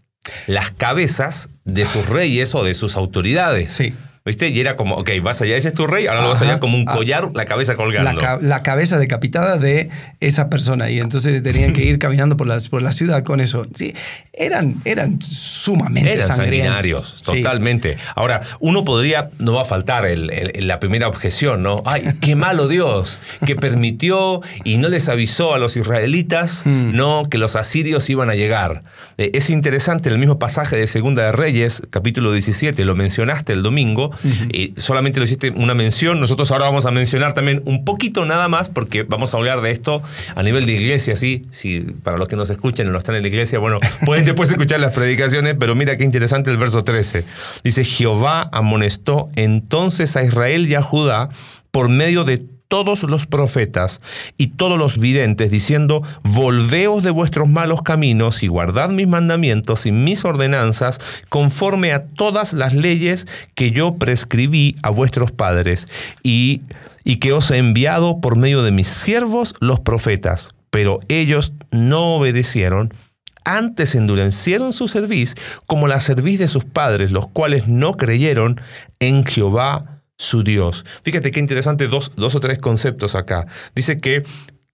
las 0.46 0.70
cabezas 0.70 1.50
de 1.64 1.84
sus 1.84 2.08
reyes 2.08 2.54
o 2.54 2.64
de 2.64 2.74
sus 2.74 2.96
autoridades. 2.96 3.72
Sí. 3.72 3.94
¿Viste? 4.26 4.48
Y 4.48 4.58
era 4.58 4.74
como, 4.74 4.94
ok, 4.94 5.10
vas 5.22 5.42
allá, 5.42 5.54
ese 5.54 5.68
es 5.68 5.74
tu 5.74 5.86
rey, 5.86 6.06
ahora 6.06 6.22
lo 6.22 6.28
vas 6.30 6.40
allá 6.40 6.58
como 6.58 6.78
un 6.78 6.88
ah. 6.88 6.94
collar, 6.94 7.30
la 7.34 7.44
cabeza 7.44 7.76
colgando. 7.76 8.22
La, 8.40 8.62
cabeza 8.62 8.98
decapitada 8.98 9.58
de 9.58 9.90
esa 10.20 10.48
persona. 10.48 10.88
Y 10.88 10.98
entonces 10.98 11.42
tenían 11.42 11.74
que 11.74 11.84
ir 11.84 11.98
caminando 11.98 12.38
por, 12.38 12.46
las, 12.46 12.70
por 12.70 12.80
la 12.80 12.92
ciudad 12.92 13.22
con 13.22 13.40
eso. 13.40 13.66
Sí, 13.74 13.92
eran, 14.32 14.76
eran 14.86 15.20
sumamente 15.20 16.10
eran 16.10 16.26
sanguinarios, 16.26 17.20
totalmente. 17.20 17.98
Ahora, 18.14 18.40
uno 18.60 18.82
podría, 18.82 19.28
no 19.40 19.52
va 19.52 19.62
a 19.62 19.64
faltar 19.66 20.06
el, 20.06 20.30
la 20.58 20.80
primera 20.80 21.06
objeción, 21.06 21.62
¿no? 21.62 21.82
Ay, 21.84 22.04
qué 22.22 22.34
malo 22.34 22.66
Dios, 22.66 23.18
que 23.44 23.56
permitió 23.56 24.40
y 24.64 24.78
no 24.78 24.88
les 24.88 25.10
avisó 25.10 25.52
a 25.52 25.58
los 25.58 25.76
israelitas, 25.76 26.62
hmm. 26.64 26.92
¿no? 26.96 27.24
Que 27.28 27.36
los 27.36 27.56
asirios 27.56 28.08
iban 28.08 28.30
a 28.30 28.34
llegar. 28.34 28.84
Eh, 29.18 29.32
es 29.34 29.50
interesante 29.50 30.08
el 30.08 30.18
mismo 30.18 30.38
pasaje 30.38 30.76
de 30.76 30.86
Segunda 30.86 31.24
de 31.24 31.32
Reyes, 31.32 31.82
capítulo 31.90 32.32
17, 32.32 32.86
lo 32.86 32.94
mencionaste 32.94 33.52
el 33.52 33.62
domingo, 33.62 34.13
y 34.52 34.72
solamente 34.76 35.18
lo 35.18 35.24
hiciste 35.24 35.50
una 35.50 35.74
mención. 35.74 36.20
Nosotros 36.20 36.50
ahora 36.50 36.66
vamos 36.66 36.86
a 36.86 36.90
mencionar 36.90 37.34
también 37.34 37.62
un 37.64 37.84
poquito 37.84 38.24
nada 38.24 38.48
más, 38.48 38.68
porque 38.68 39.02
vamos 39.02 39.34
a 39.34 39.36
hablar 39.36 39.60
de 39.60 39.70
esto 39.70 40.02
a 40.34 40.42
nivel 40.42 40.66
de 40.66 40.72
iglesia, 40.72 41.16
¿sí? 41.16 41.46
Si 41.50 41.80
para 41.80 42.16
los 42.16 42.28
que 42.28 42.36
nos 42.36 42.50
escuchan 42.50 42.86
y 42.86 42.90
no 42.90 42.98
están 42.98 43.14
en 43.14 43.22
la 43.22 43.28
iglesia, 43.28 43.58
bueno, 43.58 43.78
pueden 44.04 44.24
después 44.24 44.50
escuchar 44.50 44.80
las 44.80 44.92
predicaciones, 44.92 45.56
pero 45.58 45.74
mira 45.74 45.96
qué 45.96 46.04
interesante 46.04 46.50
el 46.50 46.56
verso 46.56 46.84
13. 46.84 47.24
Dice, 47.62 47.84
Jehová 47.84 48.48
amonestó 48.52 49.26
entonces 49.36 50.16
a 50.16 50.22
Israel 50.22 50.66
y 50.66 50.74
a 50.74 50.82
Judá 50.82 51.28
por 51.70 51.88
medio 51.88 52.24
de 52.24 52.44
todos 52.74 53.04
los 53.04 53.26
profetas 53.26 54.00
y 54.36 54.48
todos 54.48 54.76
los 54.76 54.98
videntes, 54.98 55.48
diciendo, 55.48 56.02
Volveos 56.24 57.04
de 57.04 57.12
vuestros 57.12 57.48
malos 57.48 57.82
caminos 57.82 58.42
y 58.42 58.48
guardad 58.48 58.88
mis 58.88 59.06
mandamientos 59.06 59.86
y 59.86 59.92
mis 59.92 60.24
ordenanzas 60.24 61.00
conforme 61.28 61.92
a 61.92 62.04
todas 62.04 62.52
las 62.52 62.74
leyes 62.74 63.28
que 63.54 63.70
yo 63.70 63.94
prescribí 63.94 64.74
a 64.82 64.90
vuestros 64.90 65.30
padres 65.30 65.86
y, 66.24 66.62
y 67.04 67.18
que 67.18 67.32
os 67.32 67.52
he 67.52 67.58
enviado 67.58 68.20
por 68.20 68.34
medio 68.34 68.64
de 68.64 68.72
mis 68.72 68.88
siervos 68.88 69.54
los 69.60 69.78
profetas. 69.78 70.48
Pero 70.70 70.98
ellos 71.06 71.52
no 71.70 72.16
obedecieron, 72.16 72.92
antes 73.44 73.94
endurecieron 73.94 74.72
su 74.72 74.88
cerviz 74.88 75.36
como 75.66 75.86
la 75.86 76.00
cerviz 76.00 76.40
de 76.40 76.48
sus 76.48 76.64
padres, 76.64 77.12
los 77.12 77.28
cuales 77.28 77.68
no 77.68 77.92
creyeron 77.92 78.60
en 78.98 79.24
Jehová 79.24 79.93
su 80.18 80.42
Dios. 80.42 80.84
Fíjate 81.02 81.30
qué 81.30 81.40
interesante, 81.40 81.88
dos, 81.88 82.12
dos 82.16 82.34
o 82.34 82.40
tres 82.40 82.58
conceptos 82.58 83.14
acá. 83.14 83.46
Dice 83.74 83.98
que, 83.98 84.24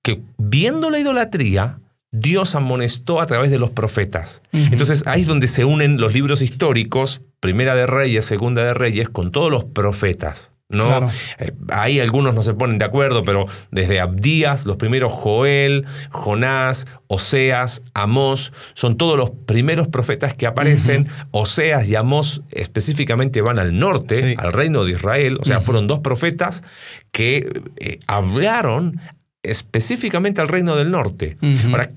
que 0.03 0.23
viendo 0.39 0.91
la 0.91 0.99
idolatría, 0.99 1.81
Dios 2.13 2.55
amonestó 2.55 3.21
a 3.21 3.27
través 3.27 3.51
de 3.51 3.59
los 3.59 3.71
profetas. 3.71 4.43
Entonces 4.53 5.05
ahí 5.07 5.23
es 5.23 5.27
donde 5.27 5.49
se 5.49 5.65
unen 5.65 6.01
los 6.01 6.13
libros 6.13 6.43
históricos, 6.43 7.23
Primera 7.39 7.75
de 7.75 7.87
Reyes, 7.87 8.25
Segunda 8.25 8.65
de 8.65 8.75
Reyes, 8.75 9.09
con 9.09 9.31
todos 9.31 9.51
los 9.51 9.65
profetas. 9.65 10.50
¿No? 10.71 11.11
Eh, 11.39 11.53
ahí 11.69 12.01
algunos 12.01 12.35
no 12.35 12.43
se 12.43 12.55
ponen 12.55 12.79
de 12.79 12.85
acuerdo, 12.85 13.25
pero 13.25 13.45
desde 13.71 14.01
Abdías, 14.01 14.65
los 14.65 14.77
primeros 14.77 15.13
Joel, 15.13 15.85
Jonás, 16.11 16.87
Oseas, 17.09 17.85
Amós, 17.93 18.53
son 18.75 18.97
todos 18.97 19.19
los 19.19 19.31
primeros 19.31 19.89
profetas 19.89 20.35
que 20.35 20.47
aparecen. 20.47 21.09
Oseas 21.33 21.89
y 21.89 21.97
Amós 21.97 22.43
específicamente 22.53 23.43
van 23.43 23.59
al 23.59 23.79
norte, 23.79 24.37
al 24.39 24.53
reino 24.53 24.85
de 24.85 24.93
Israel, 24.93 25.39
o 25.41 25.45
sea, 25.45 25.61
fueron 25.61 25.87
dos 25.87 25.99
profetas 25.99 26.63
que 27.11 27.51
eh, 27.77 27.99
hablaron 28.07 29.01
específicamente 29.43 30.41
al 30.41 30.49
reino 30.49 30.77
del 30.77 30.91
norte. 30.91 31.37
Ahora, 31.67 31.91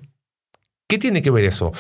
¿qué 0.88 0.98
tiene 0.98 1.22
que 1.22 1.30
ver 1.30 1.46
eso? 1.46 1.72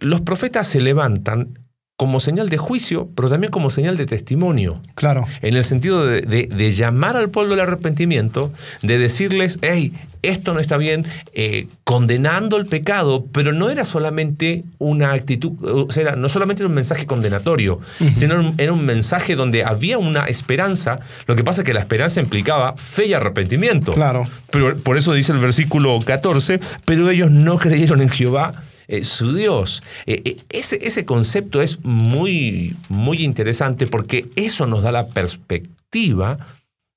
Los 0.00 0.22
profetas 0.22 0.66
se 0.66 0.80
levantan 0.80 1.65
como 1.96 2.20
señal 2.20 2.50
de 2.50 2.58
juicio, 2.58 3.08
pero 3.14 3.30
también 3.30 3.50
como 3.50 3.70
señal 3.70 3.96
de 3.96 4.06
testimonio. 4.06 4.80
Claro. 4.94 5.26
En 5.40 5.56
el 5.56 5.64
sentido 5.64 6.04
de, 6.06 6.72
llamar 6.72 7.16
al 7.16 7.30
pueblo 7.30 7.54
al 7.54 7.60
arrepentimiento, 7.60 8.52
de 8.82 8.98
decirles, 8.98 9.58
hey, 9.62 9.94
esto 10.28 10.54
no 10.54 10.60
está 10.60 10.76
bien, 10.76 11.04
eh, 11.32 11.68
condenando 11.84 12.56
el 12.56 12.66
pecado, 12.66 13.26
pero 13.32 13.52
no 13.52 13.70
era 13.70 13.84
solamente 13.84 14.64
una 14.78 15.12
actitud, 15.12 15.52
o 15.62 15.92
sea, 15.92 16.16
no 16.16 16.28
solamente 16.28 16.62
era 16.62 16.68
un 16.68 16.74
mensaje 16.74 17.06
condenatorio, 17.06 17.80
sino 18.12 18.54
era 18.58 18.72
un 18.72 18.84
mensaje 18.84 19.36
donde 19.36 19.64
había 19.64 19.98
una 19.98 20.24
esperanza. 20.24 21.00
Lo 21.26 21.36
que 21.36 21.44
pasa 21.44 21.62
es 21.62 21.66
que 21.66 21.74
la 21.74 21.80
esperanza 21.80 22.20
implicaba 22.20 22.74
fe 22.76 23.06
y 23.06 23.14
arrepentimiento. 23.14 23.92
Claro. 23.92 24.24
Pero 24.50 24.76
por 24.78 24.96
eso 24.96 25.12
dice 25.12 25.32
el 25.32 25.38
versículo 25.38 25.98
14, 25.98 26.60
pero 26.84 27.08
ellos 27.10 27.30
no 27.30 27.58
creyeron 27.58 28.00
en 28.00 28.08
Jehová 28.08 28.54
eh, 28.88 29.02
su 29.02 29.34
Dios. 29.34 29.82
Eh, 30.06 30.22
eh, 30.24 30.36
ese, 30.50 30.78
ese, 30.86 31.04
concepto 31.04 31.60
es 31.60 31.84
muy, 31.84 32.76
muy 32.88 33.24
interesante 33.24 33.86
porque 33.86 34.28
eso 34.36 34.66
nos 34.66 34.82
da 34.82 34.92
la 34.92 35.08
perspectiva 35.08 36.38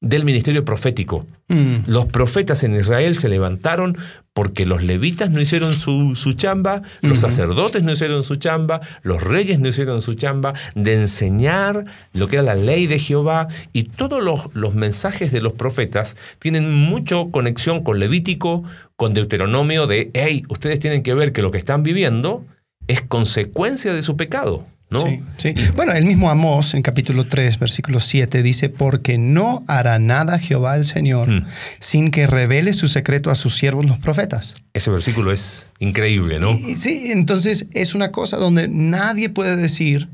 del 0.02 0.24
ministerio 0.24 0.64
profético. 0.64 1.26
Mm. 1.50 1.80
Los 1.88 2.06
profetas 2.06 2.64
en 2.64 2.74
Israel 2.74 3.16
se 3.16 3.28
levantaron 3.28 3.98
porque 4.32 4.66
los 4.66 4.82
levitas 4.82 5.30
no 5.30 5.42
hicieron 5.42 5.72
su, 5.74 6.14
chamba, 6.34 6.84
los 7.02 7.20
sacerdotes 7.20 7.84
no 7.84 7.92
hicieron 7.92 8.24
su 8.24 8.38
chamba, 8.38 8.80
los 9.02 9.22
reyes 9.22 9.60
no 9.60 9.68
hicieron 9.68 10.02
su 10.02 10.14
chamba, 10.14 10.54
de 10.76 10.94
enseñar 10.94 11.86
lo 12.14 12.28
que 12.28 12.38
era 12.38 12.44
la 12.44 12.56
ley 12.56 12.88
de 12.88 13.00
Jehová 13.00 13.50
y 13.74 13.84
todos 13.84 14.24
los, 14.24 14.56
los 14.56 14.76
mensajes 14.76 15.34
de 15.34 15.42
los 15.42 15.54
profetas 15.54 16.16
tienen 16.38 16.72
mucho 16.72 17.32
conexión 17.32 17.84
con 17.84 18.00
Levítico, 18.00 18.64
con 18.96 19.14
Deuteronomio 19.14 19.88
de, 19.88 20.12
hey, 20.14 20.44
ustedes 20.48 20.80
tienen 20.80 21.04
que 21.04 21.14
ver 21.14 21.34
que 21.34 21.42
lo 21.42 21.52
que 21.52 21.58
están 21.58 21.84
viviendo 21.84 22.46
es 22.88 23.02
consecuencia 23.02 23.94
de 23.94 24.04
su 24.04 24.16
pecado. 24.16 24.66
Sí, 24.98 25.22
sí. 25.38 25.54
Bueno, 25.76 25.94
el 25.94 26.06
mismo 26.06 26.32
Amós 26.32 26.74
en 26.74 26.82
capítulo 26.82 27.26
3, 27.26 27.60
versículo 27.60 28.00
7 28.00 28.42
dice, 28.42 28.70
porque 28.70 29.20
no 29.20 29.64
hará 29.68 30.00
nada 30.00 30.40
Jehová 30.40 30.76
el 30.76 30.86
Señor 30.86 31.30
hmm. 31.30 31.46
sin 31.80 32.10
que 32.10 32.26
revele 32.26 32.74
su 32.74 32.88
secreto 32.88 33.30
a 33.30 33.36
sus 33.36 33.56
siervos 33.56 33.86
los 33.86 34.00
profetas. 34.00 34.56
Ese 34.74 34.90
versículo 34.90 35.32
es 35.32 35.70
increíble, 35.78 36.40
¿no? 36.40 36.58
sí, 36.76 37.12
entonces 37.12 37.68
es 37.74 37.94
una 37.94 38.12
cosa 38.12 38.38
donde 38.38 38.68
nadie 38.68 39.30
puede 39.30 39.56
decir, 39.56 40.10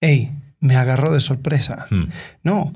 hey, 0.00 0.32
me 0.58 0.74
agarró 0.74 1.12
de 1.12 1.20
sorpresa. 1.20 1.86
Hmm. 1.90 2.06
No, 2.42 2.74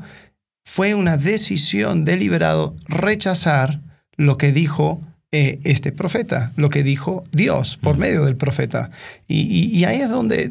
fue 0.64 0.94
una 0.94 1.16
decisión 1.16 2.04
deliberado 2.04 2.76
rechazar 2.86 3.80
lo 4.16 4.38
que 4.38 4.52
dijo 4.52 5.02
eh, 5.32 5.58
este 5.64 5.90
profeta, 5.90 6.52
lo 6.54 6.70
que 6.70 6.84
dijo 6.84 7.24
Dios 7.32 7.78
por 7.78 7.96
hmm. 7.96 8.00
medio 8.00 8.24
del 8.24 8.36
profeta. 8.36 8.90
y, 9.26 9.82
ahí 9.84 10.00
es 10.00 10.08
donde 10.08 10.50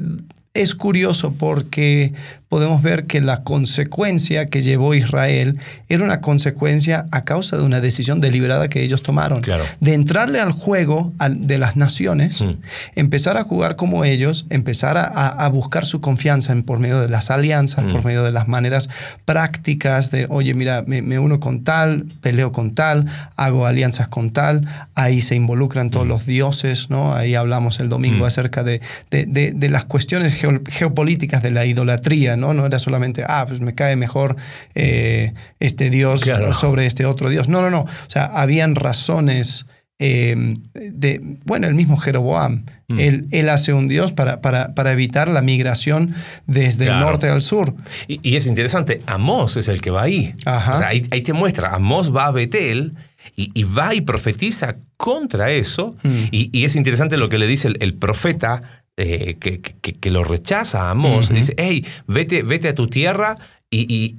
es 0.56 0.74
curioso 0.74 1.34
porque 1.38 2.14
podemos 2.56 2.82
ver 2.82 3.04
que 3.04 3.20
la 3.20 3.44
consecuencia 3.44 4.46
que 4.46 4.62
llevó 4.62 4.94
Israel 4.94 5.60
era 5.90 6.06
una 6.06 6.22
consecuencia 6.22 7.06
a 7.12 7.26
causa 7.26 7.58
de 7.58 7.64
una 7.64 7.82
decisión 7.82 8.22
deliberada 8.22 8.70
que 8.70 8.82
ellos 8.82 9.04
tomaron. 9.04 9.42
De 9.82 9.94
entrarle 9.94 10.40
al 10.40 10.54
juego 10.54 11.12
de 11.30 11.58
las 11.58 11.76
naciones, 11.76 12.40
mm. 12.40 12.52
empezar 12.96 13.36
a 13.36 13.44
jugar 13.44 13.76
como 13.76 14.06
ellos, 14.06 14.46
empezar 14.50 14.96
a, 14.98 15.50
buscar 15.50 15.86
su 15.86 16.00
confianza 16.00 16.54
en, 16.54 16.64
por 16.64 16.80
medio 16.80 17.02
de 17.02 17.10
las 17.10 17.30
alianzas, 17.30 17.84
por 17.92 18.04
mm. 18.04 18.06
medio 18.06 18.24
de 18.24 18.32
las 18.32 18.48
maneras 18.48 18.90
prácticas 19.26 20.10
de, 20.12 20.26
oye, 20.30 20.54
mira, 20.54 20.86
me, 20.88 21.20
uno 21.20 21.42
con 21.42 21.66
tal, 21.66 22.06
peleo 22.22 22.54
con 22.54 22.74
tal, 22.74 23.06
hago 23.36 23.66
alianzas 23.66 24.08
con 24.08 24.32
tal, 24.32 24.66
ahí 24.94 25.20
se 25.20 25.36
involucran 25.36 25.90
todos 25.90 26.06
mm. 26.06 26.10
los 26.10 26.26
dioses, 26.26 26.90
¿no? 26.90 27.16
Ahí 27.16 27.36
hablamos 27.36 27.82
el 27.82 27.90
domingo 27.90 28.26
acerca 28.26 28.64
de, 28.64 28.80
de, 29.12 29.70
las 29.70 29.84
cuestiones 29.84 30.42
geopolíticas 30.70 31.44
de 31.44 31.52
la 31.52 31.66
idolatría, 31.66 32.38
¿no? 32.38 32.45
No 32.54 32.66
era 32.66 32.80
solamente, 32.80 33.24
ah, 33.28 33.46
pues 33.48 33.62
me 33.62 33.74
cae 33.74 33.96
mejor 33.96 34.36
eh, 34.76 35.34
este 35.60 35.90
Dios 35.90 36.22
sobre 36.52 36.86
este 36.86 37.06
otro 37.06 37.30
Dios. 37.30 37.50
No, 37.50 37.62
no, 37.62 37.70
no. 37.70 37.82
O 37.82 38.10
sea, 38.10 38.26
habían 38.26 38.76
razones 38.76 39.66
eh, 39.98 40.58
de, 40.74 41.22
bueno, 41.46 41.68
el 41.68 41.74
mismo 41.74 41.98
Jeroboam. 41.98 42.66
Mm. 42.88 43.00
Él, 43.32 43.50
hace 43.50 43.74
un 43.74 43.88
Dios 43.88 44.12
para, 44.12 44.42
para, 44.42 44.92
evitar 44.92 45.28
la 45.28 45.42
migración 45.42 46.14
desde 46.46 46.86
el 46.88 47.00
norte 47.00 47.30
al 47.30 47.42
sur. 47.42 47.74
Y, 48.08 48.36
es 48.36 48.46
interesante, 48.46 49.02
Amós 49.08 49.58
es 49.58 49.70
el 49.70 49.82
que 49.82 49.92
va 49.92 50.04
ahí. 50.04 50.36
O 50.46 50.76
sea, 50.76 50.90
ahí, 50.90 51.02
te 51.02 51.34
muestra, 51.34 51.74
Amós 51.74 52.16
va 52.16 52.26
a 52.26 52.32
Betel 52.32 52.94
y, 53.36 53.64
va 53.64 53.96
y 53.96 54.02
profetiza 54.02 54.76
contra 54.98 55.50
eso. 55.50 55.96
Mm. 56.04 56.24
Y, 56.30 56.66
es 56.66 56.76
interesante 56.76 57.18
lo 57.18 57.30
que 57.30 57.40
le 57.40 57.48
dice 57.48 57.72
el 57.80 57.94
profeta 57.94 58.84
eh, 58.98 59.36
que, 59.40 59.60
que, 59.60 60.10
lo 60.10 60.24
rechaza 60.24 60.88
a 60.88 60.92
Amós, 60.92 61.30
dice, 61.30 61.54
hey, 61.58 61.86
vete, 62.08 62.44
vete 62.44 62.70
a 62.70 62.76
tu 62.76 62.88
tierra 62.88 63.36
y, 63.70 64.14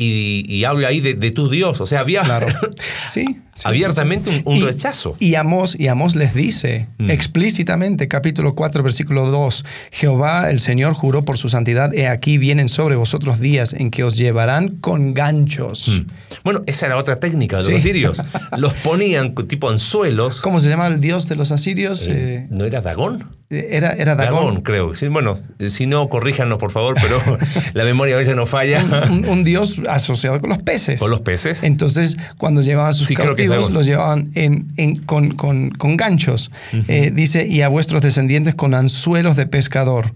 y, 0.49 0.65
habla 0.65 0.89
ahí 0.89 1.01
de, 1.01 1.31
tu 1.31 1.49
Dios. 1.49 1.81
O 1.81 1.87
sea, 1.87 2.01
había 2.01 2.23
sí, 3.07 3.41
abiertamente 3.65 4.43
Un, 4.45 4.61
rechazo. 4.61 5.17
Y 5.19 5.35
Amós, 5.37 5.77
y 5.79 5.89
Amós 5.89 6.15
les 6.15 6.35
dice 6.35 6.89
mm. 6.99 7.11
explícitamente, 7.11 8.09
capítulo 8.09 8.55
4, 8.55 8.83
versículo 8.83 9.27
2, 9.31 9.65
Jehová 9.93 10.51
el 10.51 10.61
Señor 10.61 10.95
juró 10.95 11.23
por 11.25 11.39
su 11.39 11.49
santidad, 11.49 11.95
he 11.95 12.09
aquí 12.09 12.39
vienen 12.39 12.69
sobre 12.69 12.97
vosotros 12.97 13.41
días 13.41 13.73
en 13.73 13.91
que 13.91 14.05
os 14.05 14.17
llevarán 14.17 14.77
con 14.77 15.15
ganchos. 15.15 15.89
Mm. 15.89 16.11
Bueno, 16.45 16.63
esa 16.67 16.87
era 16.87 16.97
otra 16.97 17.19
técnica 17.19 17.59
de 17.59 17.65
los 17.65 17.75
asirios. 17.75 18.23
los 18.59 18.75
ponían 18.75 19.35
tipo 19.35 19.71
anzuelos. 19.71 20.41
¿Cómo 20.43 20.61
se 20.61 20.69
llama 20.69 20.87
el 20.87 21.01
dios 21.01 21.29
de 21.29 21.37
los 21.37 21.51
asirios? 21.51 22.07
Eh, 22.07 22.13
eh, 22.17 22.47
¿No 22.51 22.65
era 22.65 22.81
Dagón? 22.81 23.25
Era, 23.49 23.93
era 23.93 24.17
Dagón. 24.17 24.63
creo. 24.63 24.93
bueno, 25.11 25.39
si 25.69 25.87
no, 25.87 26.09
corríjanos, 26.09 26.59
por 26.59 26.73
favor, 26.73 26.97
pero 27.01 27.23
la 27.75 27.85
memoria 27.85 28.17
a 28.17 28.19
veces 28.19 28.35
no 28.35 28.45
falla. 28.45 28.85
un, 29.09 29.45
dios 29.45 29.81
asociado 29.89 30.41
con 30.41 30.51
los 30.51 30.63
peces. 30.63 30.99
Con 30.99 31.11
los 31.11 31.21
peces. 31.21 31.63
Entonces, 31.63 32.17
cuando 32.39 32.63
llevaban 32.63 32.93
sus 32.93 33.09
cautivos, 33.11 33.71
los 33.71 33.87
llevaban 33.87 34.33
en, 34.35 34.97
con, 35.05 35.31
con, 35.37 35.71
con, 35.71 35.97
ganchos. 35.97 36.51
Eh, 36.89 37.13
dice, 37.15 37.47
y 37.47 37.63
a 37.63 37.69
vuestros 37.69 38.03
descendientes 38.03 38.55
con 38.55 38.75
anzuelos 38.75 39.37
de 39.37 39.47
pescador. 39.47 40.13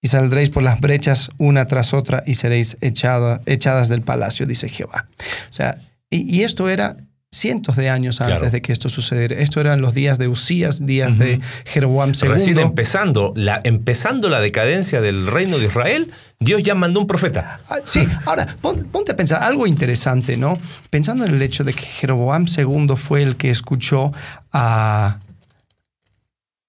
Y 0.00 0.08
saldréis 0.08 0.50
por 0.50 0.62
las 0.62 0.78
brechas 0.80 1.30
una 1.38 1.66
tras 1.66 1.92
otra 1.92 2.22
y 2.24 2.34
seréis 2.34 2.76
echadas 2.80 3.88
del 3.88 4.02
palacio, 4.02 4.46
dice 4.46 4.68
Jehová. 4.68 5.08
O 5.50 5.52
sea, 5.52 5.80
y 6.10 6.42
esto 6.42 6.68
era 6.68 6.96
cientos 7.38 7.76
de 7.76 7.88
años 7.90 8.20
antes 8.20 8.52
de 8.52 8.62
que 8.62 8.72
esto 8.72 8.88
sucediera. 8.88 9.36
Esto 9.36 9.60
eran 9.60 9.80
los 9.80 9.94
días 9.94 10.18
de 10.18 10.28
Usías, 10.28 10.84
días 10.84 11.18
de 11.18 11.40
Jeroboam 11.64 12.12
II. 12.20 12.28
Recién 12.28 12.58
empezando 12.58 13.32
la, 13.36 13.60
empezando 13.64 14.28
la 14.28 14.40
decadencia 14.40 15.00
del 15.00 15.26
reino 15.26 15.58
de 15.58 15.66
Israel, 15.66 16.10
Dios 16.40 16.62
ya 16.62 16.74
mandó 16.74 17.00
un 17.00 17.06
profeta. 17.06 17.60
Ah, 17.68 17.78
sí, 17.84 18.06
ahora 18.26 18.56
ponte 18.60 19.12
a 19.12 19.16
pensar 19.16 19.42
algo 19.42 19.66
interesante, 19.66 20.36
¿no? 20.36 20.58
Pensando 20.90 21.24
en 21.24 21.34
el 21.34 21.42
hecho 21.42 21.64
de 21.64 21.72
que 21.72 21.84
Jeroboam 21.84 22.46
II 22.46 22.96
fue 22.96 23.22
el 23.22 23.36
que 23.36 23.50
escuchó 23.50 24.12
a, 24.52 25.18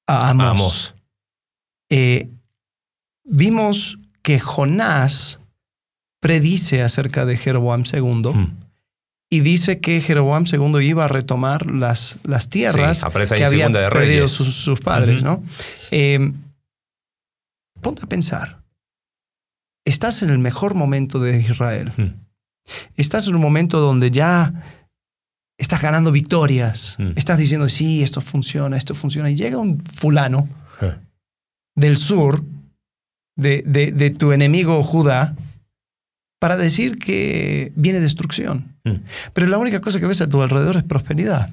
a 0.08 0.30
Amos. 0.30 0.96
Eh, 1.90 2.30
vimos 3.24 4.00
que 4.22 4.40
Jonás 4.40 5.40
predice 6.20 6.84
acerca 6.84 7.26
de 7.26 7.38
Jeroboam 7.38 7.84
II 7.92 8.54
y 9.30 9.42
dice 9.42 9.80
que 9.80 10.02
Jeroboam 10.02 10.46
II 10.52 10.80
iba 10.84 11.06
a 11.06 11.08
retomar 11.08 11.70
las, 11.70 12.18
las 12.24 12.50
tierras 12.50 13.04
que 13.30 13.46
habían 13.46 13.72
perdido 13.72 14.28
sus, 14.28 14.80
padres. 14.80 15.22
¿no? 15.22 15.44
Em, 15.92 16.34
ponte 17.82 18.04
a 18.04 18.08
pensar. 18.08 18.64
Estás 19.86 20.24
en 20.24 20.30
el 20.30 20.40
mejor 20.40 20.74
momento 20.74 21.20
de 21.20 21.42
Israel. 21.42 21.92
Estás 22.96 23.28
en 23.28 23.36
un 23.36 23.42
momento 23.42 23.80
donde 23.80 24.12
ya 24.12 24.54
estás 25.58 25.82
ganando 25.82 26.12
victorias. 26.12 26.98
Estás 27.16 27.38
diciendo, 27.38 27.70
sí, 27.70 28.02
esto 28.02 28.22
funciona, 28.22 28.78
esto 28.78 28.96
funciona. 28.96 29.30
Y 29.30 29.36
llega 29.36 29.58
un 29.58 29.84
fulano 29.86 30.50
del 31.76 31.98
sur, 31.98 32.44
de, 33.38 33.64
de, 33.66 33.92
de 33.92 34.10
tu 34.10 34.32
enemigo 34.32 34.82
Judá, 34.84 35.36
para 36.40 36.58
decir 36.58 36.98
que 36.98 37.72
viene 37.76 38.00
destrucción. 38.00 38.79
Mm. 38.94 39.04
Pero 39.34 39.48
la 39.48 39.58
única 39.58 39.82
cosa 39.82 40.00
que 40.00 40.06
ves 40.06 40.22
a 40.22 40.30
tu 40.30 40.42
alrededor 40.42 40.78
es 40.78 40.84
prosperidad. 40.84 41.50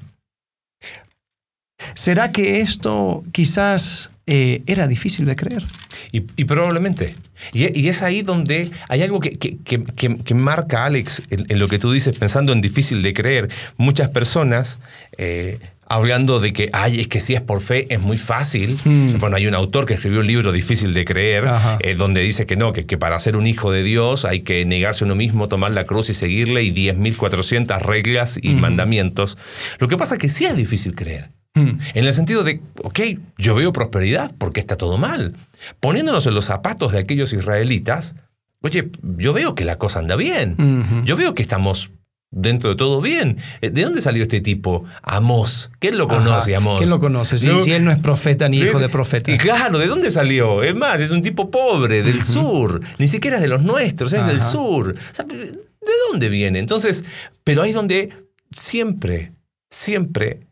¿Será 1.93 2.31
que 2.31 2.59
esto 2.61 3.23
quizás 3.31 4.09
eh, 4.25 4.63
era 4.65 4.87
difícil 4.87 5.25
de 5.25 5.35
creer? 5.35 5.63
Y, 6.11 6.21
probablemente. 6.45 7.15
Y, 7.53 7.87
es 7.87 8.01
ahí 8.01 8.21
donde 8.21 8.71
hay 8.87 9.03
algo 9.03 9.19
que, 9.19 10.33
marca, 10.33 10.85
Alex, 10.85 11.21
en, 11.29 11.59
lo 11.59 11.67
que 11.67 11.79
tú 11.79 11.91
dices, 11.91 12.17
pensando 12.17 12.53
en 12.53 12.61
difícil 12.61 13.03
de 13.03 13.13
creer. 13.13 13.49
Muchas 13.77 14.09
personas 14.09 14.79
eh, 15.17 15.59
hablando 15.89 16.39
de 16.39 16.53
que, 16.53 16.69
ay, 16.73 16.99
es 16.99 17.07
que 17.07 17.19
si 17.19 17.33
es 17.33 17.41
por 17.41 17.61
fe 17.61 17.93
es 17.93 18.01
muy 18.01 18.17
fácil. 18.17 18.77
Mm. 18.83 19.19
Bueno, 19.19 19.35
hay 19.37 19.47
un 19.47 19.53
autor 19.53 19.85
que 19.85 19.93
escribió 19.93 20.19
un 20.19 20.27
libro 20.27 20.51
difícil 20.51 20.93
de 20.93 21.05
creer, 21.05 21.45
eh, 21.79 21.95
donde 21.95 22.21
dice 22.21 22.45
que 22.45 22.55
no, 22.55 22.73
que, 22.73 22.85
que, 22.85 22.97
para 22.97 23.19
ser 23.19 23.37
un 23.37 23.47
hijo 23.47 23.71
de 23.71 23.83
Dios 23.83 24.25
hay 24.25 24.41
que 24.41 24.65
negarse 24.65 25.03
a 25.03 25.05
uno 25.05 25.15
mismo, 25.15 25.47
tomar 25.47 25.71
la 25.71 25.85
cruz 25.85 26.09
y 26.09 26.13
seguirle, 26.13 26.63
y 26.63 26.73
10.400 26.73 27.81
reglas 27.81 28.39
y 28.41 28.53
mandamientos. 28.53 29.37
Lo 29.79 29.87
que 29.87 29.97
pasa 29.97 30.15
es 30.15 30.19
que 30.19 30.29
sí 30.29 30.45
es 30.45 30.55
difícil 30.55 30.95
creer. 30.95 31.31
Mm. 31.55 31.79
En 31.93 32.05
el 32.05 32.13
sentido 32.13 32.43
de, 32.43 32.61
ok, 32.83 32.99
yo 33.37 33.55
veo 33.55 33.73
prosperidad 33.73 34.33
porque 34.37 34.59
está 34.59 34.75
todo 34.75 34.97
mal. 34.97 35.35
Poniéndonos 35.79 36.27
en 36.27 36.33
los 36.33 36.45
zapatos 36.45 36.91
de 36.91 36.99
aquellos 36.99 37.33
israelitas, 37.33 38.15
oye, 38.61 38.89
yo 39.17 39.33
veo 39.33 39.55
que 39.55 39.65
la 39.65 39.77
cosa 39.77 39.99
anda 39.99 40.15
bien. 40.15 40.55
Yo 41.03 41.15
veo 41.15 41.33
que 41.33 41.41
estamos 41.41 41.91
dentro 42.37 42.69
de 42.69 42.75
todo 42.75 43.01
bien. 43.01 43.37
Eh, 43.61 43.69
¿De 43.69 43.83
dónde 43.83 44.01
salió 44.01 44.23
este 44.23 44.41
tipo? 44.41 44.85
Amós. 45.01 45.71
¿Quién 45.79 45.97
lo 45.97 46.07
conoce, 46.07 46.55
Amós? 46.55 46.77
¿Quién 46.77 46.89
lo 46.89 46.99
conoce? 46.99 47.37
Si, 47.37 47.47
él 47.47 47.83
no 47.83 47.91
es 47.91 47.97
profeta 47.97 48.47
ni 48.47 48.59
hijo 48.59 48.79
de 48.79 48.89
profeta. 48.89 49.31
Y 49.31 49.37
claro, 49.37 49.77
¿de 49.79 49.87
dónde 49.87 50.11
salió? 50.11 50.63
Es 50.63 50.75
más, 50.75 51.01
es 51.01 51.11
un 51.11 51.21
tipo 51.21 51.51
pobre, 51.51 52.03
del 52.03 52.21
sur. 52.21 52.81
Ni 52.97 53.07
siquiera 53.07 53.37
es 53.37 53.41
de 53.41 53.47
los 53.47 53.63
nuestros, 53.63 54.13
es 54.13 54.25
del 54.25 54.41
sur. 54.41 54.93
¿De 54.93 55.93
dónde 56.11 56.29
viene? 56.29 56.59
Entonces, 56.59 57.05
pero 57.43 57.61
ahí 57.61 57.69
es 57.69 57.75
donde 57.75 58.11
siempre, 58.51 59.31
siempre 59.69 60.47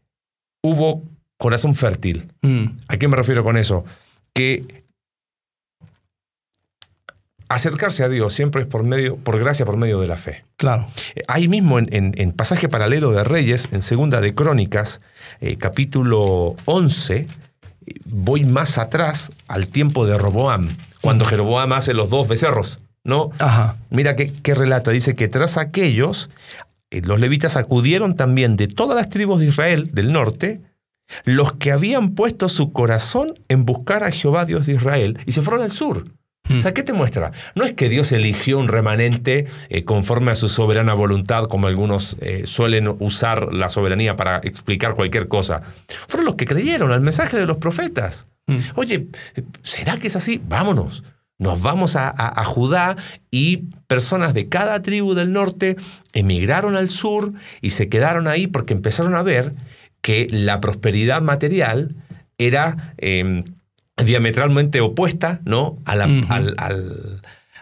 hubo 0.62 1.04
corazón 1.38 1.76
fértil. 1.76 2.28
Mm. 2.42 2.66
¿A 2.88 2.98
qué 2.98 3.08
me 3.08 3.16
refiero 3.16 3.44
con 3.44 3.58
eso? 3.58 3.86
Que 4.34 4.85
acercarse 7.50 8.04
a 8.04 8.10
Dios 8.10 8.34
siempre 8.34 8.64
es 8.64 8.68
por 8.68 8.84
medio, 8.84 9.18
por 9.18 9.40
gracia, 9.40 9.66
por 9.66 9.78
medio 9.78 10.00
de 10.00 10.08
la 10.08 10.18
fe. 10.18 10.44
Claro. 10.58 10.86
Eh, 11.16 11.24
ahí 11.28 11.48
mismo 11.48 11.80
en, 11.80 12.32
pasaje 12.32 12.70
paralelo 12.70 13.12
de 13.12 13.24
Reyes, 13.24 13.70
en 13.72 13.82
Segunda 13.82 14.22
de 14.22 14.34
Crónicas, 14.34 15.02
eh, 15.42 15.58
capítulo 15.58 16.56
11, 16.66 17.28
voy 18.06 18.44
más 18.44 18.78
atrás 18.78 19.32
al 19.48 19.68
tiempo 19.68 20.06
de 20.06 20.18
Roboam, 20.18 20.68
cuando 21.02 21.26
Jeroboam 21.26 21.74
hace 21.74 21.94
los 21.94 22.10
dos 22.10 22.28
becerros, 22.28 22.80
¿no? 23.04 23.30
Ajá. 23.40 23.78
Mira 23.90 24.16
qué, 24.16 24.56
relata, 24.56 24.92
dice 24.92 25.16
que 25.16 25.28
tras 25.28 25.58
aquellos, 25.58 26.30
eh, 26.90 27.02
los 27.04 27.20
levitas 27.20 27.58
acudieron 27.58 28.16
también 28.16 28.56
de 28.56 28.68
todas 28.68 28.96
las 28.96 29.10
tribus 29.10 29.40
de 29.40 29.48
Israel 29.48 29.90
del 29.94 30.12
norte, 30.12 30.62
los 31.24 31.54
que 31.54 31.72
habían 31.72 32.16
puesto 32.16 32.50
su 32.50 32.72
corazón 32.72 33.34
en 33.48 33.66
buscar 33.66 34.04
a 34.04 34.12
Jehová 34.12 34.46
Dios 34.46 34.66
de 34.66 34.74
Israel, 34.74 35.20
y 35.28 35.34
se 35.34 35.44
fueron 35.44 35.62
al 35.62 35.70
sur. 35.70 36.06
O 36.56 36.62
sea, 36.62 36.74
¿qué 36.74 36.84
te 36.84 36.94
muestra? 36.94 37.32
No 37.56 37.64
es 37.64 37.74
que 37.74 37.90
Dios 37.90 38.12
eligió 38.12 38.60
un 38.60 38.68
remanente 38.68 39.48
eh, 39.70 39.84
conforme 39.84 40.32
a 40.32 40.36
su 40.36 40.48
soberana 40.48 40.94
voluntad, 40.94 41.46
como 41.46 41.68
algunos 41.68 42.18
eh, 42.22 42.44
suelen 42.46 42.96
usar 43.00 43.54
la 43.54 43.70
soberanía 43.70 44.16
para 44.16 44.38
explicar 44.38 44.96
cualquier 44.96 45.28
cosa. 45.28 45.64
Fueron 46.08 46.26
los 46.26 46.36
que 46.36 46.46
creyeron 46.46 46.92
al 46.92 47.02
mensaje 47.02 47.38
de 47.38 47.46
los 47.46 47.58
profetas. 47.58 48.28
Mm. 48.48 48.58
Oye, 48.76 49.08
¿será 49.62 49.98
que 49.98 50.08
es 50.08 50.16
así? 50.16 50.42
Vámonos. 50.48 51.04
Nos 51.38 51.62
vamos 51.62 51.98
a, 51.98 52.14
a, 52.16 52.44
Judá 52.46 52.96
y 53.30 53.68
personas 53.88 54.34
de 54.34 54.48
cada 54.48 54.82
tribu 54.82 55.16
del 55.16 55.34
norte 55.34 55.76
emigraron 56.14 56.78
al 56.78 56.88
sur 56.88 57.34
y 57.60 57.72
se 57.72 57.90
quedaron 57.90 58.30
ahí 58.30 58.48
porque 58.48 58.74
empezaron 58.74 59.16
a 59.16 59.24
ver 59.24 59.54
que 60.02 60.28
la 60.30 60.62
prosperidad 60.62 61.22
material 61.22 61.96
era 62.38 62.94
em, 62.98 63.44
diametralmente 64.04 64.82
opuesta 64.82 65.42
¿no? 65.46 65.82
a, 65.86 65.96
la, 65.96 66.06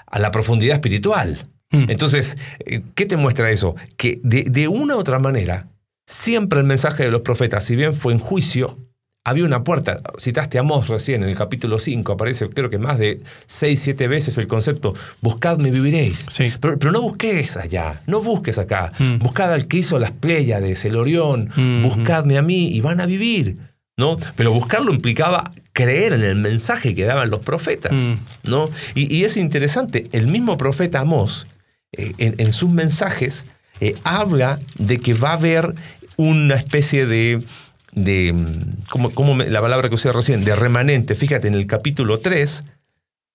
a 0.08 0.19
la 0.19 0.32
profundidad 0.32 0.76
espiritual. 0.76 1.48
Mm. 1.72 1.89
Entonces, 1.89 2.38
eh, 2.65 2.82
¿qué 2.96 3.06
te 3.06 3.17
muestra 3.17 3.52
eso? 3.52 3.76
Que 3.98 4.19
de, 4.24 4.43
de 4.43 4.67
una 4.67 4.96
u 4.96 5.00
otra 5.00 5.19
manera, 5.19 5.67
siempre 6.08 6.60
el 6.60 6.65
mensaje 6.65 7.04
de 7.04 7.12
los 7.12 7.22
profetas, 7.22 7.65
si 7.65 7.76
bien 7.76 7.96
fue 7.96 8.13
en 8.13 8.19
juicio, 8.19 8.78
había 9.26 9.46
una 9.46 9.63
puerta. 9.63 10.02
Citaste 10.19 10.58
a 10.58 10.62
Amós 10.62 10.89
recién 10.89 11.24
en 11.24 11.30
el 11.30 11.36
capítulo 11.36 11.80
5, 11.80 12.12
aparece 12.12 12.50
creo 12.50 12.69
que 12.69 12.78
más 12.78 13.00
de 13.00 13.22
6, 13.46 13.80
7 13.80 14.08
veces 14.08 14.38
el 14.38 14.48
concepto, 14.48 14.93
buscadme 15.22 15.69
y 15.69 15.72
viviréis. 15.72 16.26
Sí. 16.30 16.52
Pero, 16.60 16.78
pero 16.78 16.91
no 16.91 17.02
busques 17.02 17.58
allá, 17.58 18.02
no 18.06 18.22
busques 18.22 18.58
acá. 18.58 18.91
Mm. 19.00 19.19
Buscad 19.19 19.54
al 19.54 19.67
que 19.67 19.78
hizo 19.78 19.98
las 19.98 20.12
Pléyades, 20.12 20.86
el 20.86 20.98
Orión, 20.98 21.50
Mm, 21.56 21.84
buscadme 21.84 22.38
a 22.38 22.41
mí 22.41 22.67
y 22.69 22.82
van 22.82 23.00
a 23.02 23.06
vivir. 23.06 23.58
¿No? 23.98 24.18
Pero 24.36 24.52
buscarlo 24.52 24.94
implicaba 24.94 25.52
creer 25.72 26.14
en 26.14 26.24
el 26.24 26.36
mensaje 26.36 26.96
que 26.96 27.06
daban 27.06 27.30
los 27.30 27.44
profetas. 27.44 27.94
Mm. 27.94 28.16
¿no? 28.44 28.70
Y, 28.96 29.14
y 29.14 29.26
es 29.26 29.38
interesante, 29.38 30.08
el 30.12 30.28
mismo 30.28 30.58
profeta 30.58 31.00
Amós, 31.00 31.48
eh, 31.92 32.14
en, 32.18 32.36
en 32.38 32.52
sus 32.52 32.70
mensajes, 32.70 33.46
eh, 33.80 33.96
habla 34.04 34.60
de 34.78 35.00
que 35.00 35.14
va 35.14 35.32
a 35.32 35.34
haber 35.34 35.74
una 36.18 36.56
especie 36.56 37.06
de, 37.06 37.44
de 37.92 38.34
mm, 38.34 38.90
como, 38.90 39.12
como 39.12 39.36
la 39.36 39.62
palabra 39.62 39.90
que 39.90 39.96
usé 39.96 40.12
recién, 40.12 40.46
de 40.46 40.56
remanente. 40.56 41.16
Fíjate, 41.16 41.48
en 41.48 41.56
el 41.56 41.68
capítulo 41.68 42.20
3, 42.20 42.64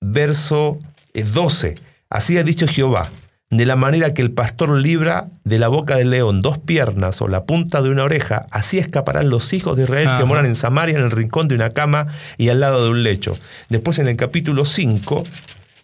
verso 0.00 0.80
eh, 1.14 1.24
12. 1.24 1.74
Así 2.10 2.38
ha 2.38 2.44
dicho 2.44 2.66
Jehová, 2.66 3.10
de 3.50 3.64
la 3.64 3.76
manera 3.76 4.12
que 4.12 4.20
el 4.20 4.30
pastor 4.30 4.70
libra 4.70 5.28
de 5.44 5.58
la 5.58 5.68
boca 5.68 5.96
del 5.96 6.10
león 6.10 6.42
dos 6.42 6.58
piernas 6.58 7.22
o 7.22 7.28
la 7.28 7.44
punta 7.44 7.80
de 7.80 7.88
una 7.88 8.04
oreja, 8.04 8.46
así 8.50 8.78
escaparán 8.78 9.30
los 9.30 9.52
hijos 9.52 9.76
de 9.76 9.84
Israel 9.84 10.08
Ajá. 10.08 10.18
que 10.18 10.24
moran 10.24 10.46
en 10.46 10.54
Samaria, 10.54 10.98
en 10.98 11.04
el 11.04 11.10
rincón 11.10 11.48
de 11.48 11.54
una 11.54 11.70
cama 11.70 12.08
y 12.36 12.50
al 12.50 12.60
lado 12.60 12.84
de 12.84 12.90
un 12.90 13.02
lecho. 13.02 13.38
Después 13.70 13.98
en 13.98 14.08
el 14.08 14.16
capítulo 14.16 14.66
5, 14.66 15.24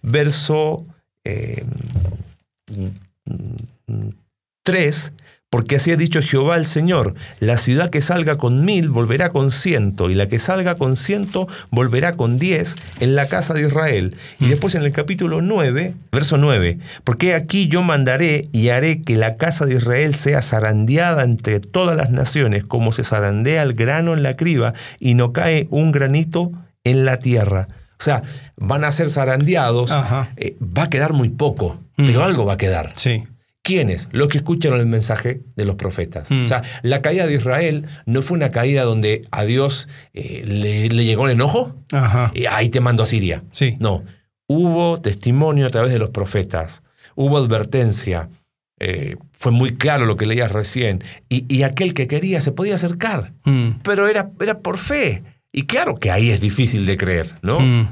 verso 0.03 0.87
eh, 1.25 1.65
3, 4.65 5.13
porque 5.55 5.77
así 5.77 5.93
ha 5.93 5.97
dicho 5.97 6.21
Jehová 6.21 6.57
el 6.57 6.67
Señor, 6.67 7.15
la 7.39 7.59
ciudad 7.59 7.89
que 7.89 8.01
salga 8.01 8.35
con 8.35 8.65
mil 8.65 8.89
volverá 8.89 9.31
con 9.31 9.53
ciento, 9.53 10.11
y 10.11 10.17
la 10.17 10.27
que 10.27 10.41
salga 10.41 10.75
con 10.75 10.97
ciento 10.97 11.47
volverá 11.71 12.15
con 12.15 12.41
diez 12.41 12.75
en 12.99 13.15
la 13.15 13.29
casa 13.29 13.55
de 13.55 13.65
Israel. 13.69 14.17
Y 14.41 14.49
después 14.49 14.75
en 14.75 14.83
el 14.83 14.91
capítulo 14.91 15.43
9, 15.43 15.95
verso 16.11 16.39
9, 16.39 16.79
porque 17.05 17.37
aquí 17.37 17.69
yo 17.69 17.85
mandaré 17.85 18.49
y 18.51 18.71
haré 18.71 19.03
que 19.03 19.15
la 19.15 19.37
casa 19.37 19.65
de 19.65 19.77
Israel 19.77 20.17
sea 20.17 20.43
zarandeada 20.43 21.23
entre 21.23 21.61
todas 21.61 21.97
las 21.97 22.11
naciones, 22.11 22.65
como 22.65 22.91
se 22.93 23.05
zarandea 23.05 23.63
el 23.63 23.75
grano 23.75 24.13
en 24.13 24.25
la 24.25 24.35
criba, 24.35 24.75
y 24.99 25.15
no 25.15 25.33
cae 25.33 25.69
un 25.71 25.93
granito 25.93 26.51
en 26.83 27.05
la 27.05 27.19
tierra. 27.21 27.69
O 28.01 28.03
sea, 28.03 28.25
van 28.57 28.83
a 28.83 28.91
ser 28.91 29.09
zarandeados, 29.09 29.93
eh, 30.37 30.57
va 30.61 30.83
a 30.83 30.91
quedar 30.91 31.13
muy 31.13 31.29
poco, 31.29 31.79
Mm. 31.97 32.07
pero 32.07 32.25
algo 32.25 32.45
va 32.45 32.55
a 32.55 32.57
quedar. 32.57 32.91
Sí. 32.97 33.23
¿Quiénes? 33.65 34.09
Los 34.13 34.29
que 34.29 34.37
escucharon 34.37 34.79
el 34.79 34.87
mensaje 34.87 35.41
de 35.57 35.65
los 35.65 35.77
profetas. 35.77 36.31
Mm. 36.31 36.45
O 36.45 36.47
sea, 36.47 36.63
la 36.83 37.01
caída 37.01 37.27
de 37.27 37.35
Israel 37.35 37.87
no 38.05 38.21
fue 38.23 38.37
una 38.37 38.51
caída 38.51 38.83
donde 38.85 39.27
a 39.31 39.45
Dios 39.45 39.89
eh, 40.13 40.45
le, 40.47 40.89
le 40.91 41.05
llegó 41.05 41.25
el 41.27 41.33
enojo 41.33 41.75
Ajá. 41.91 42.31
y 42.35 42.45
ahí 42.47 42.69
te 42.69 42.81
mando 42.81 43.03
a 43.03 43.07
Siria. 43.07 43.43
Sí. 43.51 43.77
No, 43.81 44.05
hubo 44.47 45.01
testimonio 45.01 45.67
a 45.67 45.71
través 45.71 45.93
de 45.93 45.99
los 45.99 46.11
profetas, 46.11 46.83
hubo 47.15 47.39
advertencia, 47.39 48.29
eh, 48.81 49.17
fue 49.33 49.51
muy 49.51 49.77
claro 49.77 50.05
lo 50.05 50.17
que 50.19 50.27
leías 50.27 50.53
recién, 50.53 51.03
y, 51.31 51.47
y 51.49 51.63
aquel 51.63 51.95
que 51.95 52.07
quería 52.07 52.43
se 52.43 52.53
podía 52.53 52.75
acercar, 52.75 53.33
Mm. 53.45 53.81
pero 53.83 54.09
era, 54.09 54.31
era 54.41 54.59
por 54.61 54.77
fe. 54.77 55.23
Y 55.53 55.63
claro 55.63 55.95
que 55.97 56.11
ahí 56.11 56.29
es 56.31 56.41
difícil 56.41 56.85
de 56.85 56.97
creer, 56.99 57.31
¿no? 57.43 57.61
Mm, 57.61 57.89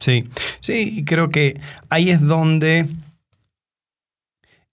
Sí, 0.00 0.24
sí, 0.60 0.96
y 0.98 1.04
creo 1.04 1.30
que 1.30 1.58
ahí 1.88 2.10
es 2.10 2.20
donde 2.20 2.84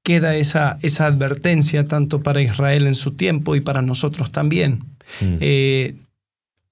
queda 0.04 0.36
esa, 0.36 0.80
esa 0.82 1.06
advertencia 1.06 1.88
tanto 1.88 2.22
para 2.22 2.42
Israel 2.42 2.88
en 2.88 2.96
su 2.96 3.12
tiempo 3.12 3.56
y 3.56 3.62
para 3.62 3.82
nosotros 3.82 4.32
también. 4.32 4.84
Mm. 5.22 5.38
Eh, 5.40 5.96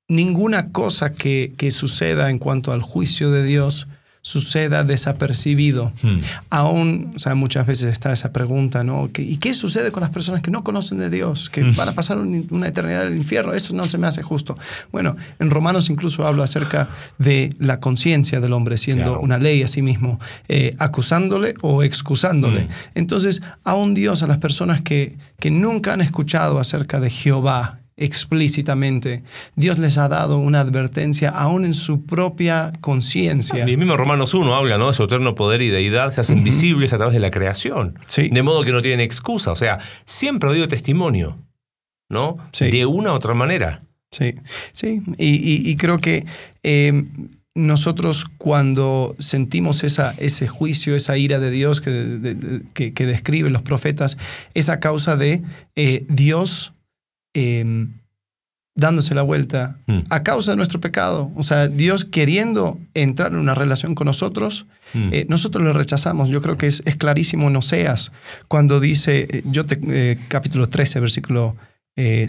ninguna 0.07 0.71
cosa 0.71 1.13
que, 1.13 1.53
que 1.57 1.71
suceda 1.71 2.29
en 2.29 2.39
cuanto 2.39 2.71
al 2.71 2.81
juicio 2.81 3.31
de 3.31 3.43
Dios 3.43 3.87
suceda 4.29 4.83
desapercibido. 4.83 5.91
Mm. 6.03 6.11
Aún, 6.49 7.11
o 7.15 7.19
sea, 7.19 7.35
muchas 7.35 7.65
veces 7.65 7.91
está 7.91 8.13
esa 8.13 8.31
pregunta, 8.31 8.83
¿no? 8.83 9.09
¿Qué- 9.11 9.23
¿Y 9.23 9.37
qué 9.37 9.53
sucede 9.53 9.91
con 9.91 10.01
las 10.01 10.11
personas 10.11 10.41
que 10.43 10.51
no 10.51 10.63
conocen 10.63 10.99
de 10.99 11.09
Dios? 11.09 11.49
Que 11.49 11.63
Mm. 11.63 11.75
van 11.75 11.89
a 11.89 11.91
pasar 11.93 12.17
un- 12.19 12.47
una 12.51 12.67
eternidad 12.67 13.07
en 13.07 13.13
el 13.13 13.17
infierno. 13.17 13.53
Eso 13.53 13.73
no 13.75 13.85
se 13.85 13.97
me 13.97 14.07
hace 14.07 14.21
justo. 14.21 14.57
Bueno, 14.91 15.15
en 15.39 15.49
Romanos 15.49 15.89
incluso 15.89 16.27
habla 16.27 16.43
acerca 16.43 16.87
de 17.17 17.53
la 17.59 17.79
conciencia 17.79 18.39
del 18.39 18.53
hombre 18.53 18.77
siendo 18.77 19.03
Claro. 19.05 19.21
una 19.21 19.37
ley 19.39 19.63
a 19.63 19.67
sí 19.67 19.81
mismo, 19.81 20.19
eh, 20.47 20.75
acusándole 20.77 21.55
o 21.61 21.81
excusándole. 21.83 22.65
Mm. 22.65 22.69
Entonces, 22.95 23.41
aún 23.63 23.93
Dios 23.95 24.21
a 24.21 24.27
las 24.27 24.37
personas 24.37 24.81
que, 24.81 25.17
que 25.39 25.49
nunca 25.51 25.93
han 25.93 26.01
escuchado 26.01 26.59
acerca 26.59 26.99
de 26.99 27.09
Jehová 27.09 27.78
explícitamente, 27.99 29.23
Dios 29.55 29.77
les 29.79 29.97
ha 29.97 30.07
dado 30.07 30.37
una 30.37 30.61
advertencia 30.61 31.29
aún 31.29 31.65
en 31.65 31.73
su 31.73 32.05
propia 32.05 32.73
conciencia. 32.81 33.67
Y 33.69 33.77
mismo 33.77 33.97
Romanos 33.97 34.33
1 34.33 34.53
habla, 34.55 34.77
¿no? 34.77 34.87
De 34.87 34.93
su 34.93 35.03
eterno 35.03 35.35
poder 35.35 35.61
y 35.61 35.69
deidad 35.69 36.13
se 36.13 36.21
hacen 36.21 36.43
visibles 36.43 36.93
a 36.93 36.97
través 36.97 37.13
de 37.13 37.19
la 37.19 37.31
creación. 37.31 37.99
Sí. 38.07 38.29
De 38.29 38.41
modo 38.43 38.63
que 38.63 38.71
no 38.71 38.81
tienen 38.81 39.01
excusa. 39.01 39.51
O 39.51 39.55
sea, 39.55 39.79
siempre 40.05 40.47
ha 40.49 40.51
habido 40.51 40.67
testimonio, 40.67 41.37
¿no? 42.09 42.37
Sí. 42.51 42.71
De 42.71 42.85
una 42.85 43.11
u 43.11 43.15
otra 43.15 43.33
manera. 43.33 43.81
Sí, 44.11 44.33
sí, 44.73 45.03
y, 45.19 45.27
y- 45.35 45.69
y 45.69 45.75
creo 45.75 45.99
que 45.99 46.25
eh, 46.63 47.03
nosotros 47.53 48.25
cuando 48.39 49.15
sentimos 49.19 49.83
esa, 49.83 50.15
ese 50.17 50.47
juicio, 50.47 50.95
esa 50.95 51.15
ira 51.17 51.37
de 51.39 51.51
Dios 51.51 51.79
que, 51.79 51.91
de- 51.91 52.33
de- 52.33 52.61
que, 52.73 52.93
que 52.93 53.05
describen 53.05 53.53
los 53.53 53.61
profetas, 53.61 54.17
es 54.55 54.69
a 54.69 54.79
causa 54.79 55.15
de 55.15 55.43
eh, 55.75 56.05
Dios 56.09 56.73
eh, 57.33 57.87
dándose 58.75 59.13
la 59.13 59.23
vuelta 59.23 59.77
Mm. 59.87 59.99
a 60.09 60.23
causa 60.23 60.51
de 60.51 60.57
nuestro 60.57 60.79
pecado. 60.79 61.31
O 61.35 61.43
sea, 61.43 61.67
Dios 61.67 62.05
queriendo 62.05 62.79
entrar 62.93 63.33
en 63.33 63.37
una 63.39 63.53
relación 63.55 63.93
con 63.93 64.05
nosotros, 64.05 64.67
Mm. 64.93 65.09
eh, 65.11 65.25
nosotros 65.27 65.63
lo 65.63 65.73
rechazamos. 65.73 66.29
Yo 66.29 66.41
creo 66.41 66.57
que 66.57 66.67
es, 66.67 66.81
es 66.85 66.95
clarísimo 66.95 67.47
en 67.49 67.55
Oseas, 67.57 68.11
cuando 68.47 68.79
dice, 68.79 69.27
eh, 69.29 69.41
yo 69.45 69.65
te, 69.65 69.77
eh, 69.83 70.17
capítulo 70.29 70.69
13, 70.69 70.99
versículo 71.01 71.57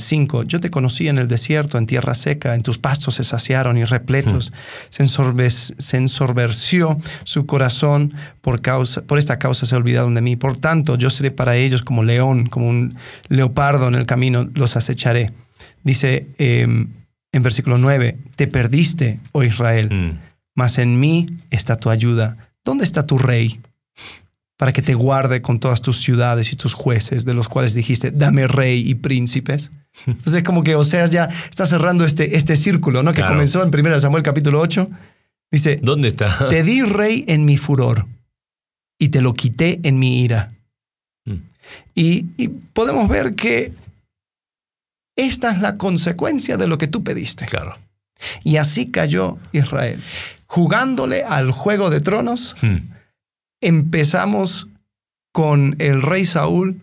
5, 0.00 0.42
yo 0.44 0.58
te 0.60 0.70
conocí 0.70 1.06
en 1.08 1.18
el 1.18 1.28
desierto, 1.28 1.78
en 1.78 1.86
tierra 1.86 2.14
seca, 2.14 2.54
en 2.54 2.60
tus 2.60 2.78
pastos 2.78 3.14
se 3.14 3.24
saciaron 3.24 3.78
y 3.78 3.84
repletos. 3.84 4.52
Se, 4.88 5.04
ensorbes- 5.04 5.74
se 5.78 5.96
ensorberció 5.96 6.98
su 7.24 7.46
corazón, 7.46 8.12
por, 8.40 8.60
causa, 8.60 9.02
por 9.02 9.18
esta 9.18 9.38
causa 9.38 9.66
se 9.66 9.76
olvidaron 9.76 10.14
de 10.14 10.22
mí. 10.22 10.36
Por 10.36 10.58
tanto, 10.58 10.96
yo 10.96 11.10
seré 11.10 11.30
para 11.30 11.56
ellos 11.56 11.82
como 11.82 12.02
león, 12.02 12.46
como 12.46 12.68
un 12.68 12.96
leopardo 13.28 13.88
en 13.88 13.94
el 13.94 14.06
camino, 14.06 14.48
los 14.54 14.76
acecharé. 14.76 15.32
Dice 15.84 16.26
eh, 16.38 16.62
en 17.32 17.42
versículo 17.42 17.78
9, 17.78 18.18
te 18.36 18.46
perdiste, 18.48 19.20
oh 19.32 19.42
Israel 19.44 19.88
Mm. 19.90 20.18
mas 20.56 20.78
en 20.78 20.98
mí 20.98 21.26
está 21.50 21.76
tu 21.76 21.90
ayuda. 21.90 22.36
¿Dónde 22.64 22.84
está 22.84 23.06
tu 23.06 23.18
rey? 23.18 23.60
Para 24.60 24.74
que 24.74 24.82
te 24.82 24.92
guarde 24.92 25.40
con 25.40 25.58
todas 25.58 25.80
tus 25.80 26.02
ciudades 26.02 26.52
y 26.52 26.56
tus 26.56 26.74
jueces, 26.74 27.24
de 27.24 27.32
los 27.32 27.48
cuales 27.48 27.72
dijiste, 27.72 28.10
dame 28.10 28.46
rey 28.46 28.86
y 28.86 28.94
príncipes. 28.94 29.70
Entonces, 30.06 30.42
como 30.42 30.62
que 30.62 30.74
Oseas 30.76 31.10
ya 31.10 31.30
está 31.48 31.64
cerrando 31.64 32.04
este, 32.04 32.36
este 32.36 32.56
círculo, 32.56 33.02
¿no? 33.02 33.12
Que 33.12 33.20
Claro. 33.22 33.32
comenzó 33.36 33.62
en 33.62 33.74
1 33.74 33.98
Samuel 34.00 34.22
capítulo 34.22 34.60
8. 34.60 34.90
Dice, 35.50 35.80
¿Dónde 35.82 36.08
está? 36.08 36.48
te 36.50 36.62
di 36.62 36.82
rey 37.00 37.24
en 37.26 37.46
mi 37.46 37.56
furor 37.56 38.06
y 38.98 39.08
te 39.08 39.22
lo 39.22 39.32
quité 39.32 39.80
en 39.82 39.98
mi 39.98 40.22
ira. 40.22 40.52
Mm. 41.24 41.36
Y, 41.94 42.26
y 42.36 42.48
podemos 42.48 43.08
ver 43.08 43.34
que 43.34 43.72
esta 45.16 45.52
es 45.52 45.60
la 45.60 45.78
consecuencia 45.78 46.58
de 46.58 46.66
lo 46.68 46.76
que 46.76 46.86
tú 46.86 47.02
pediste. 47.02 47.46
Claro. 47.46 47.78
Y 48.44 48.58
así 48.58 48.90
cayó 48.90 49.38
Israel. 49.52 50.02
Jugándole 50.46 51.22
al 51.24 51.50
juego 51.50 51.88
de 51.88 52.00
tronos, 52.02 52.54
Mm. 52.60 52.76
Empezamos 53.60 54.68
con 55.32 55.76
el 55.78 56.02
rey 56.02 56.24
Saúl, 56.24 56.80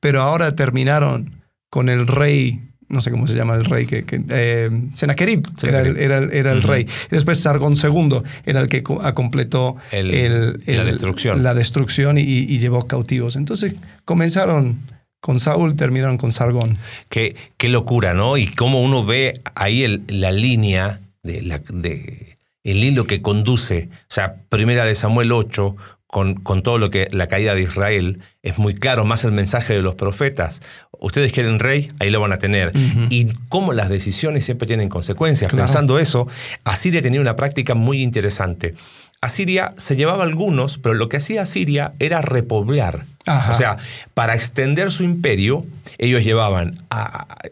pero 0.00 0.22
ahora 0.22 0.54
terminaron 0.54 1.42
con 1.70 1.88
el 1.88 2.06
rey, 2.06 2.60
no 2.88 3.00
sé 3.00 3.10
cómo 3.10 3.26
se 3.26 3.34
llama 3.34 3.54
el 3.54 3.64
rey, 3.64 3.86
que, 3.86 4.04
que, 4.04 4.22
eh, 4.30 4.70
Sennacherib, 4.92 5.42
era 5.62 5.80
el, 5.80 5.96
era 6.32 6.54
rey. 6.54 6.86
Después 7.10 7.38
Sargón 7.40 7.74
II 7.82 8.22
era 8.44 8.60
el 8.60 8.68
que 8.68 8.82
ah, 9.02 9.12
completó 9.12 9.76
El- 9.90 10.14
el- 10.14 10.62
la 10.66 10.84
destrucción. 10.84 11.42
la 11.42 11.54
destrucción 11.54 12.18
y, 12.18 12.22
y 12.22 12.58
llevó 12.58 12.86
cautivos. 12.86 13.36
Entonces 13.36 13.74
comenzaron 14.04 14.78
con 15.20 15.40
Saúl, 15.40 15.74
terminaron 15.76 16.16
con 16.16 16.30
Sargón. 16.32 16.78
Qué, 17.08 17.34
qué 17.56 17.68
locura, 17.68 18.14
¿no? 18.14 18.36
Y 18.36 18.46
cómo 18.54 18.82
uno 18.82 19.04
ve 19.04 19.40
ahí 19.54 19.82
el- 19.82 20.02
la 20.08 20.30
línea 20.32 21.00
de 21.22 21.42
la, 21.42 21.58
de 21.58 22.36
el 22.64 22.84
hilo 22.84 23.04
que 23.06 23.20
conduce. 23.22 23.88
O 23.92 24.06
sea, 24.14 24.36
primera 24.48 24.84
de 24.84 24.94
Samuel 24.94 25.32
8, 25.32 25.76
con, 26.08 26.34
con 26.36 26.62
todo 26.62 26.78
lo 26.78 26.88
que 26.90 27.06
la 27.12 27.28
caída 27.28 27.54
de 27.54 27.60
Israel, 27.60 28.20
es 28.42 28.56
muy 28.56 28.74
claro, 28.74 29.04
más 29.04 29.24
el 29.24 29.32
mensaje 29.32 29.74
de 29.74 29.82
los 29.82 29.94
profetas. 29.94 30.62
Ustedes 30.98 31.32
quieren 31.32 31.58
rey, 31.58 31.92
ahí 32.00 32.10
lo 32.10 32.20
van 32.20 32.32
a 32.32 32.38
tener. 32.38 32.72
Y 33.10 33.26
cómo 33.48 33.74
las 33.74 33.90
decisiones 33.90 34.44
siempre 34.44 34.66
tienen 34.66 34.88
consecuencias. 34.88 35.50
Claro. 35.50 35.66
Pensando 35.66 35.98
eso, 35.98 36.26
Asiria 36.64 37.02
tenía 37.02 37.20
una 37.20 37.36
práctica 37.36 37.74
muy 37.74 38.02
interesante. 38.02 38.74
Asiria 39.20 39.74
se 39.76 39.96
llevaba 39.96 40.24
algunos, 40.24 40.78
pero 40.78 40.94
lo 40.94 41.08
que 41.08 41.18
hacía 41.18 41.42
Asiria 41.42 41.92
era 41.98 42.22
repoblar. 42.22 43.04
O 43.50 43.54
sea, 43.54 43.76
para 44.14 44.34
extender 44.34 44.90
su 44.90 45.04
imperio, 45.04 45.66
ellos 45.98 46.24
llevaban, 46.24 46.78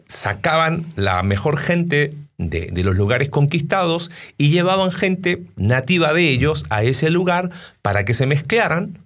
sacaban 0.07 0.83
la 0.95 1.21
mejor 1.21 1.57
gente 1.57 2.15
de, 2.37 2.69
de, 2.71 2.83
los 2.83 2.95
lugares 2.95 3.29
conquistados 3.29 4.11
y 4.37 4.49
llevaban 4.49 4.91
gente 4.91 5.43
nativa 5.55 6.13
de 6.13 6.29
ellos 6.29 6.65
a 6.69 6.83
ese 6.83 7.09
lugar 7.09 7.49
para 7.81 8.05
que 8.05 8.13
se 8.13 8.25
mezclaran 8.25 8.99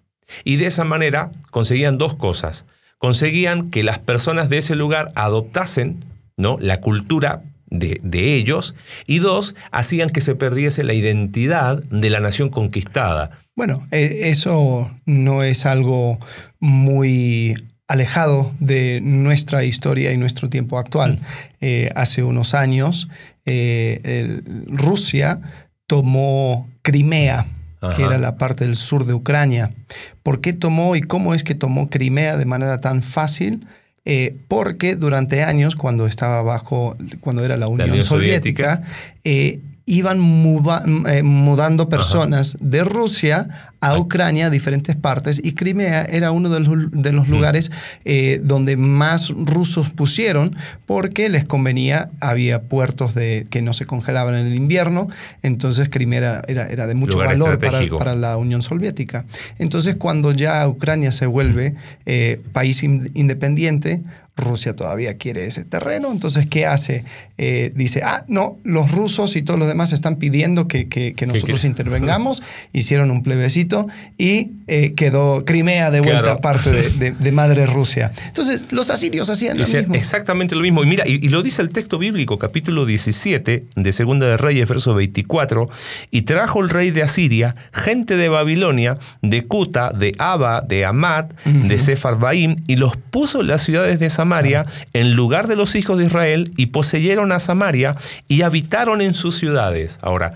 y 0.43 0.57
de 0.57 0.67
esa 0.67 0.83
manera 0.83 1.31
conseguían 1.49 1.97
dos 1.97 2.15
cosas. 2.15 2.65
Conseguían 2.97 3.71
que 3.71 3.83
las 3.83 3.99
personas 3.99 4.49
de 4.49 4.59
ese 4.59 4.75
lugar 4.75 5.11
adoptasen 5.15 6.05
¿no? 6.37 6.57
la 6.59 6.81
cultura 6.81 7.43
de, 7.71 8.35
ellos, 8.35 8.75
y 9.07 9.19
dos, 9.19 9.55
hacían 9.71 10.09
que 10.09 10.19
se 10.19 10.35
perdiese 10.35 10.83
la 10.83 10.93
identidad 10.93 11.81
de 11.85 12.09
la 12.09 12.19
nación 12.19 12.49
conquistada. 12.49 13.31
Bueno, 13.55 13.87
e, 13.91 14.29
eso 14.29 14.91
no 15.05 15.43
es 15.43 15.65
algo 15.65 16.19
muy 16.59 17.55
alejado 17.91 18.53
de 18.61 19.01
nuestra 19.01 19.65
historia 19.65 20.13
y 20.13 20.17
nuestro 20.17 20.49
tiempo 20.49 20.79
actual. 20.79 21.15
Mm. 21.15 21.17
Eh, 21.59 21.89
hace 21.93 22.23
unos 22.23 22.53
años, 22.53 23.09
eh, 23.45 24.41
Rusia 24.67 25.41
tomó 25.87 26.69
Crimea, 26.83 27.47
que 27.97 28.03
era 28.03 28.17
la 28.17 28.37
parte 28.37 28.63
del 28.63 28.77
sur 28.77 29.05
de 29.05 29.13
Ucrania. 29.13 29.71
¿Por 30.23 30.39
qué 30.39 30.53
tomó 30.53 30.95
y 30.95 31.01
cómo 31.01 31.33
es 31.33 31.43
que 31.43 31.53
tomó 31.53 31.89
Crimea 31.89 32.37
de 32.37 32.45
manera 32.45 32.77
tan 32.77 33.03
fácil? 33.03 33.67
Eh, 34.05 34.37
porque 34.47 34.95
durante 34.95 35.43
años, 35.43 35.75
cuando 35.75 36.07
estaba 36.07 36.41
bajo, 36.43 36.95
cuando 37.19 37.43
era 37.43 37.57
la 37.57 37.67
Unión, 37.67 38.01
Soviética, 38.03 38.83
iban 39.85 40.19
eh, 40.19 41.23
mudando 41.23 41.89
personas 41.89 42.57
de 42.61 42.83
Rusia 42.83 43.71
a 43.81 43.97
Ucrania, 43.97 44.45
a 44.45 44.49
diferentes 44.51 44.95
partes, 44.95 45.41
y 45.43 45.53
Crimea 45.53 46.03
era 46.03 46.31
uno 46.31 46.49
de 46.49 46.59
los, 46.59 47.27
lugares 47.27 47.71
eh, 48.05 48.39
donde 48.43 48.77
más 48.77 49.29
rusos 49.29 49.89
pusieron 49.89 50.55
porque 50.85 51.29
les 51.29 51.45
convenía, 51.45 52.11
había 52.19 52.61
puertos 52.61 53.15
de, 53.15 53.47
que 53.49 53.63
no 53.63 53.73
se 53.73 53.87
congelaban 53.87 54.35
en 54.35 54.45
el 54.45 54.55
invierno, 54.55 55.09
entonces 55.41 55.89
Crimea 55.89 56.43
era, 56.47 56.67
era, 56.67 56.85
de 56.85 56.93
mucho 56.93 57.17
valor 57.17 57.57
para, 57.57 58.15
la 58.15 58.37
Unión 58.37 58.61
Soviética. 58.61 59.25
Entonces 59.57 59.95
cuando 59.95 60.31
ya 60.31 60.67
Ucrania 60.67 61.11
se 61.11 61.25
vuelve 61.25 61.75
eh, 62.05 62.39
país 62.53 62.83
independiente, 62.83 64.03
Rusia 64.41 64.75
todavía 64.75 65.17
quiere 65.17 65.45
ese 65.45 65.63
terreno, 65.63 66.11
entonces 66.11 66.47
¿qué 66.47 66.65
hace? 66.65 67.05
Eh, 67.37 67.71
dice, 67.75 68.01
ah, 68.03 68.23
no, 68.27 68.59
los 68.63 68.91
rusos 68.91 69.35
y 69.35 69.41
todos 69.41 69.57
los 69.57 69.67
demás 69.67 69.93
están 69.93 70.17
pidiendo 70.17 70.67
que, 70.67 70.87
que, 70.87 71.15
nosotros 71.25 71.63
intervengamos, 71.63 72.43
hicieron 72.73 73.09
un 73.09 73.23
plebiscito 73.23 73.87
y 74.17 74.51
eh, 74.67 74.93
quedó 74.95 75.43
Crimea 75.45 75.89
de 75.89 76.01
vuelta 76.01 76.37
parte 76.39 76.71
de, 76.71 77.31
madre 77.31 77.65
Rusia. 77.65 78.11
Entonces 78.27 78.65
los 78.71 78.89
asirios 78.89 79.29
hacían 79.29 79.57
lo 79.57 79.65
mismo. 79.65 79.95
Exactamente 79.95 80.55
lo 80.55 80.61
mismo. 80.61 80.83
Y 80.83 80.87
mira, 80.87 81.03
y, 81.07 81.29
lo 81.29 81.41
dice 81.41 81.61
el 81.61 81.69
texto 81.69 81.97
bíblico, 81.97 82.37
capítulo 82.37 82.85
17 82.85 83.65
de 83.75 83.93
Segunda 83.93 84.27
de 84.27 84.37
Reyes, 84.37 84.67
verso 84.67 84.93
24, 84.93 85.69
y 86.11 86.23
trajo 86.23 86.61
el 86.61 86.69
rey 86.69 86.91
de 86.91 87.03
Asiria 87.03 87.55
gente 87.71 88.17
de 88.17 88.29
Babilonia, 88.29 88.97
de 89.21 89.47
Cuta, 89.47 89.91
de 89.91 90.13
Abba, 90.17 90.61
de 90.61 90.85
Amat, 90.85 91.33
de 91.45 91.77
Sepharvaim, 91.77 92.55
y 92.67 92.75
los 92.75 92.97
puso 92.97 93.41
en 93.41 93.47
las 93.47 93.63
ciudades 93.63 93.99
de 93.99 94.09
Samaria 94.09 94.30
Samaria 94.31 94.65
en 94.93 95.13
lugar 95.13 95.47
de 95.47 95.57
los 95.57 95.75
hijos 95.75 95.97
de 95.97 96.05
Israel 96.05 96.53
y 96.55 96.67
poseyeron 96.67 97.33
a 97.33 97.39
Samaria 97.41 97.97
y 98.29 98.43
habitaron 98.43 99.01
en 99.01 99.13
sus 99.13 99.37
ciudades. 99.37 99.99
Ahora, 100.01 100.35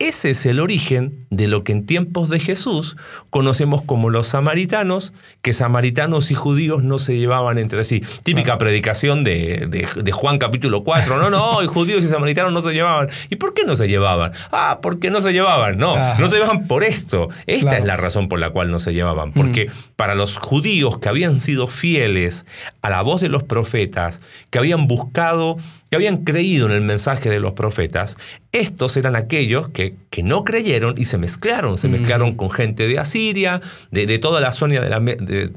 ese 0.00 0.30
es 0.30 0.46
el 0.46 0.60
origen 0.60 1.26
de 1.28 1.46
lo 1.46 1.62
que 1.62 1.72
en 1.72 1.84
tiempos 1.84 2.30
de 2.30 2.40
Jesús 2.40 2.96
conocemos 3.28 3.82
como 3.82 4.08
los 4.08 4.28
samaritanos, 4.28 5.12
que 5.42 5.52
samaritanos 5.52 6.30
y 6.30 6.34
judíos 6.34 6.82
no 6.82 6.98
se 6.98 7.18
llevaban 7.18 7.58
entre 7.58 7.84
sí. 7.84 8.02
Típica 8.24 8.56
predicación 8.56 9.24
de, 9.24 9.86
Juan 10.10 10.38
capítulo 10.38 10.84
4. 10.84 11.18
No, 11.18 11.28
no, 11.28 11.62
y 11.62 11.66
judíos 11.66 12.02
y 12.02 12.08
samaritanos 12.08 12.50
no 12.50 12.62
se 12.62 12.72
llevaban. 12.72 13.08
¿Y 13.28 13.36
por 13.36 13.52
qué 13.52 13.64
no 13.64 13.76
se 13.76 13.88
llevaban? 13.88 14.32
Ah, 14.50 14.78
porque 14.80 15.10
no 15.10 15.20
se 15.20 15.34
llevaban. 15.34 15.76
No, 15.76 15.94
no 16.18 16.28
se 16.28 16.36
llevaban 16.36 16.66
por 16.66 16.82
esto. 16.82 17.28
Esta 17.46 17.76
es 17.76 17.84
la 17.84 17.98
razón 17.98 18.28
por 18.28 18.40
la 18.40 18.48
cual 18.50 18.70
no 18.70 18.78
se 18.78 18.94
llevaban. 18.94 19.32
Porque 19.34 19.66
mm. 19.66 19.72
para 19.96 20.14
los 20.14 20.38
judíos 20.38 20.98
que 20.98 21.10
habían 21.10 21.38
sido 21.38 21.66
fieles 21.66 22.46
a 22.80 22.88
la 22.88 23.02
voz 23.02 23.20
de 23.20 23.28
los 23.28 23.42
profetas, 23.42 24.22
que 24.48 24.58
habían 24.58 24.86
buscado 24.86 25.58
que 25.90 25.96
habían 25.96 26.18
creído 26.18 26.66
en 26.66 26.72
el 26.72 26.82
mensaje 26.82 27.30
de 27.30 27.40
los 27.40 27.52
profetas, 27.52 28.16
estos 28.52 28.96
eran 28.96 29.16
aquellos 29.16 29.68
que, 29.70 29.96
que 30.08 30.22
no 30.22 30.44
creyeron 30.44 30.94
y 30.96 31.06
se 31.06 31.18
mezclaron, 31.18 31.78
se 31.78 31.88
mezclaron 31.88 32.36
con 32.36 32.50
gente 32.50 32.86
de 32.86 33.00
Asiria, 33.00 33.60
de, 33.90 34.18
toda 34.20 34.40
la 34.40 34.52
zona 34.52 34.80
de 34.80 34.88
la, 34.88 35.00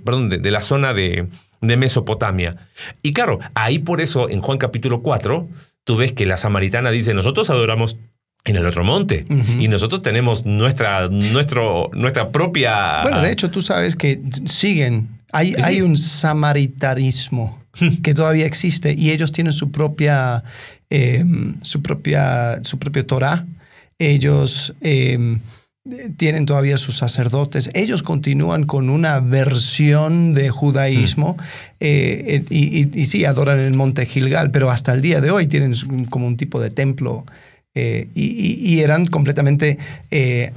perdón, 0.03 0.29
de, 0.29 0.51
la 0.51 0.61
zona 0.61 0.93
de, 0.93 1.27
Mesopotamia. 1.61 2.67
Y 3.03 3.13
claro, 3.13 3.39
ahí 3.53 3.77
por 3.77 4.01
eso 4.01 4.27
en 4.27 4.41
Juan 4.41 4.57
capítulo 4.57 5.03
4, 5.03 5.47
tú 5.83 5.97
ves 5.97 6.11
que 6.13 6.25
la 6.25 6.37
samaritana 6.37 6.89
dice, 6.89 7.13
nosotros 7.13 7.51
adoramos 7.51 7.97
en 8.43 8.55
el 8.55 8.65
otro 8.65 8.83
monte. 8.83 9.25
Y 9.59 9.67
nosotros 9.67 10.01
tenemos 10.01 10.45
nuestra, 10.45 11.09
nuestro, 11.09 11.91
nuestra 11.93 12.31
propia... 12.31 13.03
Bueno, 13.03 13.21
de 13.21 13.31
hecho, 13.31 13.51
tú 13.51 13.61
sabes 13.61 13.95
que 13.95 14.19
siguen. 14.45 15.21
Hay, 15.31 15.55
hay 15.63 15.81
un 15.81 15.95
samaritarismo 15.95 17.62
que 18.03 18.13
todavía 18.13 18.45
existe 18.45 18.93
y 18.93 19.11
ellos 19.11 19.31
tienen 19.31 19.53
su 19.53 19.71
propia, 19.71 20.43
em, 20.89 21.55
su 21.61 21.81
propia, 21.81 22.63
su 22.63 22.77
propio 22.77 23.05
Torah. 23.05 23.45
Ellos 23.99 24.73
em, 24.81 25.39
tienen 26.17 26.45
todavía 26.45 26.77
sus 26.77 26.97
sacerdotes. 26.97 27.69
Ellos 27.73 28.03
continúan 28.03 28.65
con 28.65 28.89
una 28.89 29.19
versión 29.19 30.33
de 30.33 30.49
judaísmo 30.49 31.37
eh, 31.79 32.43
y, 32.49 33.05
sí, 33.05 33.25
adoran 33.25 33.59
el 33.59 33.75
monte 33.75 34.05
Gilgal, 34.05 34.51
pero 34.51 34.69
hasta 34.69 34.93
el 34.93 35.01
día 35.01 35.19
de 35.19 35.31
hoy 35.31 35.47
tienen 35.47 35.73
como 36.09 36.27
un 36.27 36.37
tipo 36.37 36.61
de 36.61 36.69
templo 36.69 37.25
eh, 37.75 38.07
y, 38.13 38.79
eran 38.79 39.07
completamente 39.07 39.77
eh, 40.11 40.53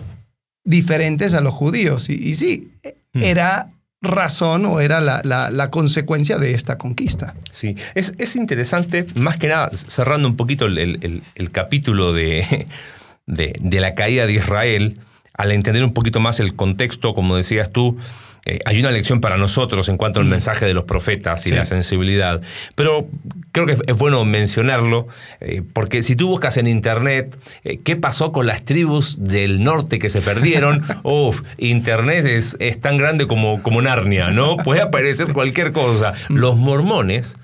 diferentes 0.64 1.34
a 1.34 1.40
los 1.40 1.54
judíos. 1.54 2.08
Y, 2.08 2.34
sí, 2.34 2.68
hmm. 3.12 3.22
era 3.22 3.70
razón 4.02 4.64
o 4.66 4.80
era 4.80 5.00
la, 5.00 5.70
consecuencia 5.70 6.38
de 6.38 6.54
esta 6.54 6.78
conquista. 6.78 7.34
Sí, 7.50 7.76
es, 7.94 8.36
interesante, 8.36 9.06
más 9.20 9.36
que 9.38 9.48
nada, 9.48 9.70
cerrando 9.72 10.28
un 10.28 10.36
poquito 10.36 10.66
el, 10.66 11.22
capítulo 11.52 12.12
de, 12.12 12.66
de, 13.26 13.80
la 13.80 13.94
caída 13.94 14.26
de 14.26 14.34
Israel, 14.34 15.00
al 15.34 15.52
entender 15.52 15.84
un 15.84 15.92
poquito 15.94 16.20
más 16.20 16.40
el 16.40 16.54
contexto, 16.54 17.14
como 17.14 17.36
decías 17.36 17.70
tú, 17.70 17.98
eh, 18.46 18.60
hay 18.64 18.78
una 18.78 18.92
lección 18.92 19.20
para 19.20 19.36
nosotros 19.36 19.88
en 19.88 19.96
cuanto 19.96 20.20
al 20.20 20.26
mm. 20.26 20.30
mensaje 20.30 20.66
de 20.66 20.72
los 20.72 20.84
profetas 20.84 21.46
y 21.48 21.50
la 21.50 21.64
sensibilidad. 21.64 22.40
Pero 22.76 23.08
creo 23.50 23.66
que 23.66 23.72
es 23.72 23.98
bueno 23.98 24.24
mencionarlo, 24.24 25.08
eh, 25.40 25.62
porque 25.72 26.04
si 26.04 26.14
tú 26.14 26.28
buscas 26.28 26.56
en 26.56 26.68
internet 26.68 27.36
eh, 27.64 27.80
qué 27.82 27.96
pasó 27.96 28.30
con 28.30 28.46
las 28.46 28.64
tribus 28.64 29.16
del 29.18 29.64
norte 29.64 29.98
que 29.98 30.08
se 30.08 30.22
perdieron, 30.22 30.84
uff, 31.02 31.42
internet 31.58 32.24
es, 32.24 32.56
es, 32.60 32.80
tan 32.80 32.98
grande 32.98 33.26
como, 33.26 33.62
como 33.64 33.82
Narnia, 33.82 34.30
¿no? 34.30 34.56
Puede 34.58 34.80
aparecer 34.80 35.26
cualquier 35.32 35.72
cosa. 35.72 36.12
Mm. 36.28 36.36
Los 36.36 36.56
mormones 36.56 37.36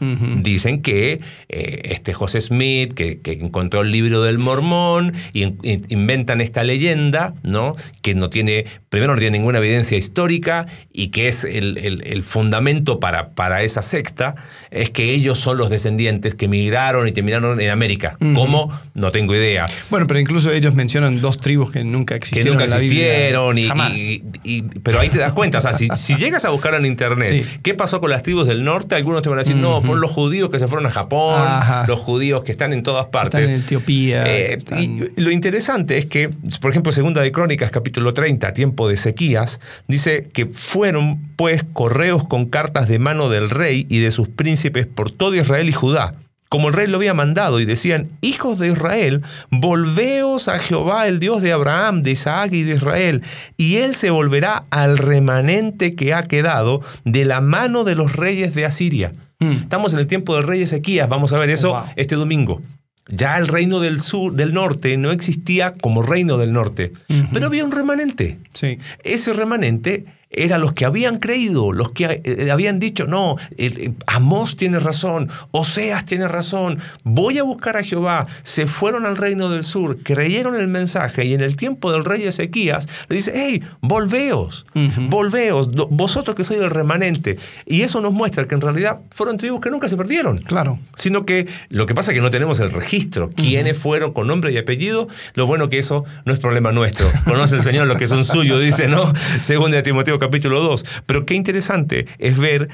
dicen 0.42 0.82
que 0.82 1.20
este 1.48 2.12
José 2.12 2.40
Smith, 2.40 2.92
que, 2.92 3.20
encontró 3.24 3.80
el 3.80 3.90
libro 3.90 4.22
del 4.22 4.38
mormón, 4.38 5.12
y, 5.32 5.42
inventan 5.88 6.40
esta 6.40 6.62
leyenda, 6.62 7.34
¿no? 7.42 7.74
Que 8.02 8.14
no 8.14 8.30
tiene, 8.30 8.66
primero 8.88 9.14
no 9.14 9.18
tiene 9.18 9.38
ninguna 9.38 9.58
evidencia 9.58 9.98
histórica 9.98 10.66
y 10.92 11.08
que 11.08 11.28
es 11.28 11.44
el, 11.44 12.22
fundamento 12.24 13.00
para, 13.00 13.30
para, 13.30 13.62
esa 13.62 13.82
secta, 13.82 14.34
es 14.70 14.90
que 14.90 15.12
ellos 15.12 15.38
son 15.38 15.56
los 15.56 15.70
descendientes 15.70 16.34
que 16.34 16.48
migraron 16.48 17.08
y 17.08 17.12
terminaron 17.12 17.60
en 17.60 17.70
América. 17.70 18.16
¿Cómo? 18.34 18.70
No 18.94 19.10
tengo 19.10 19.34
idea. 19.34 19.66
Bueno, 19.90 20.06
pero 20.06 20.20
incluso 20.20 20.50
ellos 20.52 20.74
mencionan 20.74 21.20
dos 21.20 21.38
tribus 21.38 21.70
que 21.70 21.84
nunca 21.84 22.14
existieron. 22.14 22.58
Que 22.58 22.64
nunca 22.64 22.76
existieron. 22.76 23.58
Y, 23.58 24.62
pero 24.82 25.00
ahí 25.00 25.08
te 25.08 25.18
das 25.18 25.32
cuenta, 25.32 25.58
o 25.58 25.60
sea, 25.60 25.72
si, 25.72 26.16
llegas 26.16 26.44
a 26.44 26.50
buscar 26.50 26.74
en 26.74 26.84
internet 26.84 27.60
qué 27.62 27.74
pasó 27.74 28.00
con 28.00 28.10
las 28.10 28.22
tribus 28.22 28.46
del 28.46 28.64
norte, 28.64 28.94
algunos 28.94 29.22
te 29.22 29.28
van 29.28 29.38
a 29.38 29.42
decir, 29.42 29.56
no, 29.56 29.80
fueron 29.80 30.00
los 30.00 30.10
judíos 30.10 30.50
que 30.50 30.58
se 30.58 30.68
fueron 30.68 30.86
a 30.86 30.90
Japón, 30.90 31.40
los 31.86 31.98
judíos 31.98 32.42
que 32.42 32.52
están 32.52 32.72
en 32.72 32.82
todas 32.82 33.06
partes. 33.06 33.40
Están 33.40 33.54
en 33.54 33.62
Etiopía. 33.62 34.24
Eh, 34.26 34.58
y 34.78 35.20
lo 35.20 35.30
interesante 35.30 35.96
es 35.96 36.06
que, 36.06 36.30
por 36.60 36.70
ejemplo, 36.70 36.92
Segunda 36.92 37.22
de 37.22 37.32
Crónicas, 37.32 37.70
capítulo 37.70 38.12
30, 38.12 38.52
tiempo 38.52 38.88
de 38.88 38.96
sequías, 38.96 39.60
dice 39.88 40.28
que 40.32 40.46
fue 40.46 40.81
fueron, 40.82 41.20
pues, 41.36 41.62
correos 41.72 42.26
con 42.26 42.46
cartas 42.46 42.88
de 42.88 42.98
mano 42.98 43.28
del 43.28 43.50
rey 43.50 43.86
y 43.88 44.00
de 44.00 44.10
sus 44.10 44.28
príncipes 44.28 44.84
por 44.84 45.12
todo 45.12 45.32
Israel 45.36 45.68
y 45.68 45.72
Judá, 45.72 46.16
como 46.48 46.66
el 46.66 46.74
rey 46.74 46.88
lo 46.88 46.96
había 46.96 47.14
mandado, 47.14 47.60
y 47.60 47.64
decían, 47.64 48.08
hijos 48.20 48.58
de 48.58 48.66
Israel, 48.66 49.22
volveos 49.48 50.48
a 50.48 50.58
Jehová, 50.58 51.06
el 51.06 51.20
Dios 51.20 51.40
de 51.40 51.52
Abraham, 51.52 52.02
de 52.02 52.10
Isaac 52.10 52.52
y 52.52 52.64
de 52.64 52.74
Israel, 52.74 53.22
y 53.56 53.76
él 53.76 53.94
se 53.94 54.10
volverá 54.10 54.64
al 54.70 54.98
remanente 54.98 55.94
que 55.94 56.14
ha 56.14 56.24
quedado 56.24 56.82
de 57.04 57.26
la 57.26 57.40
mano 57.40 57.84
de 57.84 57.94
los 57.94 58.16
reyes 58.16 58.56
de 58.56 58.66
Asiria. 58.66 59.12
Hmm. 59.38 59.52
Estamos 59.52 59.92
en 59.92 60.00
el 60.00 60.08
tiempo 60.08 60.34
del 60.34 60.48
rey 60.48 60.62
Ezequías, 60.62 61.08
vamos 61.08 61.32
a 61.32 61.38
ver 61.38 61.50
eso 61.50 61.74
oh, 61.74 61.84
este 61.94 62.16
domingo. 62.16 62.60
Ya 63.06 63.38
el 63.38 63.46
reino 63.46 63.78
del 63.78 64.00
sur, 64.00 64.32
del 64.32 64.52
norte, 64.52 64.96
no 64.96 65.12
existía 65.12 65.74
como 65.74 66.02
reino 66.02 66.38
del 66.38 66.52
norte, 66.52 66.92
pero 67.32 67.46
había 67.46 67.64
un 67.64 67.70
remanente. 67.70 68.40
Sí. 68.52 68.78
Ese 69.04 69.32
remanente 69.32 70.06
eran 70.32 70.60
los 70.60 70.72
que 70.72 70.84
habían 70.84 71.18
creído, 71.18 71.72
los 71.72 71.92
que 71.92 72.22
eh, 72.24 72.50
habían 72.50 72.78
dicho, 72.78 73.06
no, 73.06 73.36
eh, 73.56 73.92
Amós 74.06 74.56
tiene 74.56 74.78
razón, 74.80 75.30
Oseas 75.50 76.06
tiene 76.06 76.26
razón, 76.28 76.78
voy 77.04 77.38
a 77.38 77.42
buscar 77.42 77.76
a 77.76 77.82
Jehová. 77.82 78.26
Se 78.42 78.66
fueron 78.66 79.06
al 79.06 79.16
reino 79.16 79.50
del 79.50 79.62
sur, 79.62 79.98
creyeron 80.02 80.56
el 80.56 80.68
mensaje 80.68 81.24
y 81.24 81.34
en 81.34 81.42
el 81.42 81.56
tiempo 81.56 81.92
del 81.92 82.04
rey 82.04 82.24
Ezequías 82.24 82.88
le 83.08 83.16
dice, 83.16 83.32
hey, 83.34 83.62
volveos, 83.80 84.66
volveos, 85.08 85.70
vosotros 85.90 86.34
que 86.34 86.44
sois 86.44 86.60
el 86.60 86.70
remanente. 86.70 87.38
Y 87.66 87.82
eso 87.82 88.00
nos 88.00 88.12
muestra 88.12 88.46
que 88.46 88.54
en 88.54 88.60
realidad 88.60 89.00
fueron 89.10 89.36
tribus 89.36 89.60
que 89.60 89.70
nunca 89.70 89.88
se 89.88 89.96
perdieron. 89.96 90.38
Claro. 90.38 90.78
Sino 90.96 91.26
que 91.26 91.48
lo 91.68 91.86
que 91.86 91.94
pasa 91.94 92.12
es 92.12 92.16
que 92.16 92.22
no 92.22 92.30
tenemos 92.30 92.60
el 92.60 92.70
registro, 92.70 93.30
quiénes 93.30 93.76
fueron 93.76 94.12
con 94.12 94.26
nombre 94.26 94.52
y 94.52 94.58
apellido. 94.58 95.08
Lo 95.34 95.46
bueno 95.46 95.68
que 95.68 95.78
eso 95.78 96.04
no 96.24 96.32
es 96.32 96.38
problema 96.38 96.72
nuestro. 96.72 97.06
Conoce 97.24 97.56
el 97.56 97.62
Señor 97.62 97.86
lo 97.86 97.96
que 97.96 98.06
son 98.06 98.24
suyos, 98.24 98.60
dice, 98.60 98.88
¿no? 98.88 99.12
Según 99.40 99.70
de 99.70 99.82
Timoteo 99.82 100.18
capítulo 100.22 100.60
2. 100.60 100.84
Pero 101.06 101.26
qué 101.26 101.34
interesante 101.34 102.06
es 102.18 102.38
ver 102.38 102.68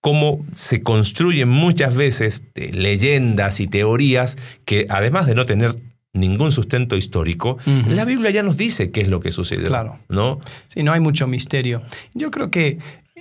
cómo 0.00 0.44
se 0.52 0.82
construyen 0.82 1.48
muchas 1.48 1.94
veces 1.94 2.44
leyendas 2.54 3.60
y 3.60 3.66
teorías 3.66 4.36
que 4.64 4.86
además 4.88 5.26
de 5.26 5.34
no 5.34 5.46
tener 5.46 5.76
ningún 6.12 6.52
sustento 6.52 6.96
histórico, 6.96 7.58
la 7.88 8.04
Biblia 8.04 8.30
ya 8.30 8.42
nos 8.42 8.56
dice 8.56 8.90
qué 8.90 9.00
es 9.00 9.08
lo 9.08 9.20
que 9.20 9.32
sucedió. 9.32 9.66
Claro. 9.66 9.98
¿no? 10.08 10.40
Sí, 10.68 10.82
no 10.82 10.92
hay 10.92 11.00
mucho 11.00 11.26
misterio. 11.26 11.82
Yo 12.14 12.30
creo 12.30 12.50
que 12.50 12.78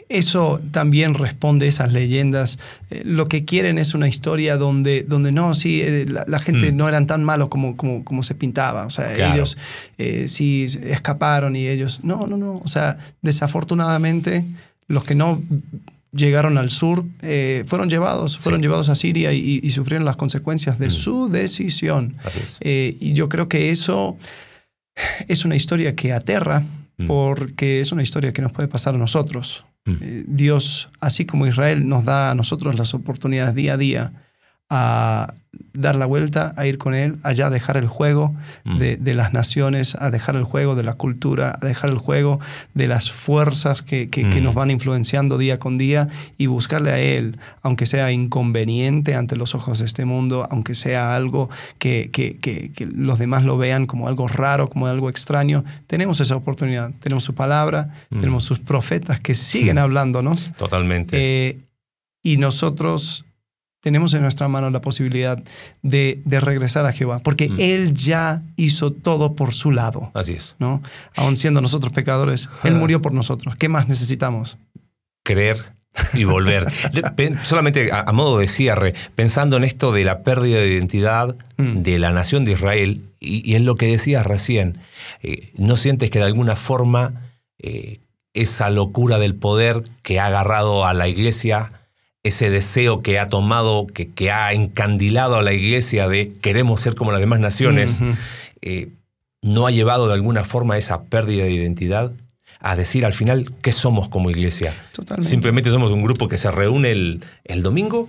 eso 0.10 0.60
también 0.72 1.14
responde 1.14 1.66
a 1.66 1.70
esas 1.70 1.92
leyendas. 1.92 2.60
Eh, 2.90 3.04
lo 3.06 3.28
que 3.28 3.46
quieren 3.46 3.78
es 3.78 3.94
una 3.94 4.08
historia 4.08 4.58
donde, 4.58 5.04
donde 5.04 5.32
no, 5.32 5.54
sí, 5.54 5.82
eh, 5.82 6.06
la, 6.08 6.40
gente 6.40 6.72
mm. 6.72 6.76
no 6.76 6.88
eran 6.88 7.08
tan 7.08 7.24
malos 7.24 7.50
como, 7.50 7.78
como, 7.78 8.04
como 8.04 8.24
se 8.24 8.36
pintaba. 8.36 8.86
O 8.86 8.90
sea, 8.90 9.14
ellos 9.14 9.58
eh, 9.98 10.28
sí 10.28 10.66
escaparon 10.84 11.56
y 11.56 11.68
ellos. 11.68 12.00
No, 12.04 12.28
no, 12.28 12.38
no. 12.38 12.56
O 12.64 12.68
sea, 12.68 12.98
desafortunadamente, 13.22 14.46
los 14.88 15.04
que 15.04 15.16
no 15.16 15.42
llegaron 16.12 16.58
al 16.58 16.70
sur 16.70 17.06
fueron 17.66 17.90
llevados, 17.90 18.38
fueron 18.38 18.62
llevados 18.62 18.90
a 18.90 18.96
Siria 18.96 19.34
y, 19.34 19.68
sufrieron 19.70 20.06
las 20.06 20.16
consecuencias 20.16 20.78
de 20.80 20.88
mm. 20.88 20.92
su 20.92 21.30
decisión. 21.30 22.16
Así 22.24 22.40
es. 22.44 22.60
y 22.62 23.14
yo 23.14 23.30
creo 23.30 23.48
que 23.48 23.70
eso 23.72 24.18
es 25.28 25.46
una 25.46 25.56
historia 25.56 25.96
que 25.96 26.14
aterra 26.14 26.64
mm. 26.98 27.08
porque 27.08 27.80
es 27.80 27.92
una 27.92 28.04
historia 28.04 28.34
que 28.34 28.42
nos 28.42 28.52
puede 28.52 28.68
pasar 28.68 28.96
a 28.96 28.98
nosotros. 28.98 29.66
Mm. 29.86 29.96
Eh, 30.02 30.24
Dios, 30.28 30.90
así 31.00 31.26
como 31.26 31.48
Israel 31.48 31.88
nos 31.88 32.06
da 32.06 32.32
a 32.32 32.36
nosotros 32.36 32.78
las 32.78 32.94
oportunidades 32.94 33.56
día 33.56 33.74
a 33.74 33.78
día 33.78 34.23
a 34.70 35.34
dar 35.74 35.96
la 35.96 36.06
vuelta, 36.06 36.54
a 36.56 36.66
ir 36.68 36.78
con 36.78 36.94
Él, 36.94 37.18
allá 37.24 37.48
a 37.48 37.50
dejar 37.50 37.78
el 37.78 37.88
juego 37.88 38.36
mm. 38.64 38.78
de, 38.78 39.14
las 39.14 39.34
naciones, 39.34 39.96
a 39.96 40.12
dejar 40.12 40.36
el 40.36 40.44
juego 40.44 40.76
de 40.76 40.84
la 40.84 40.94
cultura, 40.94 41.58
a 41.60 41.66
dejar 41.66 41.90
el 41.90 41.98
juego 41.98 42.40
de 42.74 42.88
las 42.88 43.12
fuerzas 43.12 43.82
que, 43.82 44.08
mm. 44.08 44.44
nos 44.44 44.54
van 44.54 44.72
influenciando 44.72 45.38
día 45.38 45.58
con 45.58 45.78
día 45.78 46.10
y 46.38 46.46
buscarle 46.46 46.92
a 46.92 47.00
Él, 47.00 47.40
aunque 47.62 47.86
sea 47.86 48.12
inconveniente 48.12 49.16
ante 49.16 49.36
los 49.36 49.56
ojos 49.56 49.80
de 49.80 49.86
este 49.86 50.06
mundo, 50.06 50.48
aunque 50.50 50.76
sea 50.76 51.16
algo 51.16 51.50
que, 51.80 52.10
que 52.12 52.72
los 52.86 53.18
demás 53.20 53.44
lo 53.44 53.58
vean 53.58 53.88
como 53.88 54.08
algo 54.08 54.28
raro, 54.28 54.70
como 54.70 54.88
algo 54.88 55.10
extraño, 55.10 55.64
tenemos 55.88 56.20
esa 56.20 56.36
oportunidad, 56.36 56.92
tenemos 57.00 57.24
su 57.24 57.34
palabra, 57.34 57.90
mm. 58.10 58.20
tenemos 58.20 58.44
sus 58.44 58.60
profetas 58.60 59.20
que 59.20 59.34
siguen 59.34 59.78
hablándonos. 59.80 60.52
Totalmente. 60.58 61.18
Eh, 61.20 61.60
y 62.22 62.38
nosotros 62.38 63.26
tenemos 63.84 64.14
en 64.14 64.22
nuestra 64.22 64.48
mano 64.48 64.70
la 64.70 64.80
posibilidad 64.80 65.44
de, 65.82 66.24
regresar 66.26 66.86
a 66.86 66.94
Jehová, 66.94 67.20
porque 67.20 67.50
mm. 67.50 67.60
Él 67.60 67.94
ya 67.94 68.42
hizo 68.56 68.94
todo 68.94 69.36
por 69.36 69.54
su 69.54 69.72
lado. 69.72 70.10
Así 70.14 70.32
es. 70.32 70.56
¿no? 70.58 70.82
Aun 71.18 71.36
siendo 71.36 71.62
nosotros 71.62 71.92
pecadores, 71.92 72.50
Él 72.64 72.76
murió 72.76 73.02
por 73.02 73.12
nosotros. 73.12 73.58
¿Qué 73.58 73.68
más 73.68 73.90
necesitamos? 73.90 74.58
Creer 75.22 75.74
y 76.14 76.24
volver. 76.24 76.72
Solamente 77.44 77.92
a, 77.92 78.10
modo 78.14 78.38
de 78.38 78.48
cierre, 78.48 78.94
pensando 79.16 79.58
en 79.58 79.66
esto 79.66 79.92
de 79.92 80.06
la 80.06 80.24
pérdida 80.24 80.60
de 80.60 80.70
identidad 80.70 81.36
mm. 81.58 81.82
de 81.82 82.00
la 82.00 82.12
nación 82.14 82.46
de 82.46 82.54
Israel, 82.54 83.10
y, 83.20 83.54
en 83.56 83.66
lo 83.66 83.76
que 83.76 83.88
decías 83.88 84.26
recién, 84.26 84.78
eh, 85.24 85.52
¿no 85.58 85.76
sientes 85.76 86.10
que 86.10 86.20
de 86.20 86.26
alguna 86.26 86.56
forma 86.56 87.34
eh, 87.60 88.00
esa 88.34 88.70
locura 88.70 89.20
del 89.20 89.36
poder 89.36 89.84
que 90.04 90.22
ha 90.22 90.28
agarrado 90.28 90.86
a 90.86 90.94
la 90.94 91.10
iglesia 91.10 91.83
ese 92.24 92.50
deseo 92.50 93.02
que 93.02 93.20
ha 93.20 93.28
tomado, 93.28 93.86
que, 93.88 94.10
que, 94.10 94.32
ha 94.32 94.54
encandilado 94.54 95.36
a 95.36 95.42
la 95.42 95.54
iglesia 95.54 96.08
de 96.08 96.32
queremos 96.42 96.82
ser 96.82 96.96
como 96.96 97.12
las 97.12 97.20
demás 97.20 97.40
naciones, 97.40 98.02
eh, 98.62 98.90
no 99.42 99.68
ha 99.68 99.72
llevado 99.72 100.08
de 100.08 100.14
alguna 100.14 100.46
forma 100.46 100.76
a 100.76 100.78
esa 100.78 101.04
pérdida 101.04 101.44
de 101.44 101.52
identidad 101.52 102.14
a 102.60 102.78
decir 102.78 103.06
al 103.06 103.12
final 103.12 103.54
qué 103.62 103.74
somos 103.74 104.08
como 104.08 104.30
iglesia. 104.30 104.74
Simplemente 105.20 105.70
somos 105.70 105.92
un 105.92 106.02
grupo 106.02 106.30
que 106.30 106.38
se 106.38 106.50
reúne 106.50 106.92
el, 106.92 107.26
el 107.44 107.62
domingo 107.62 108.08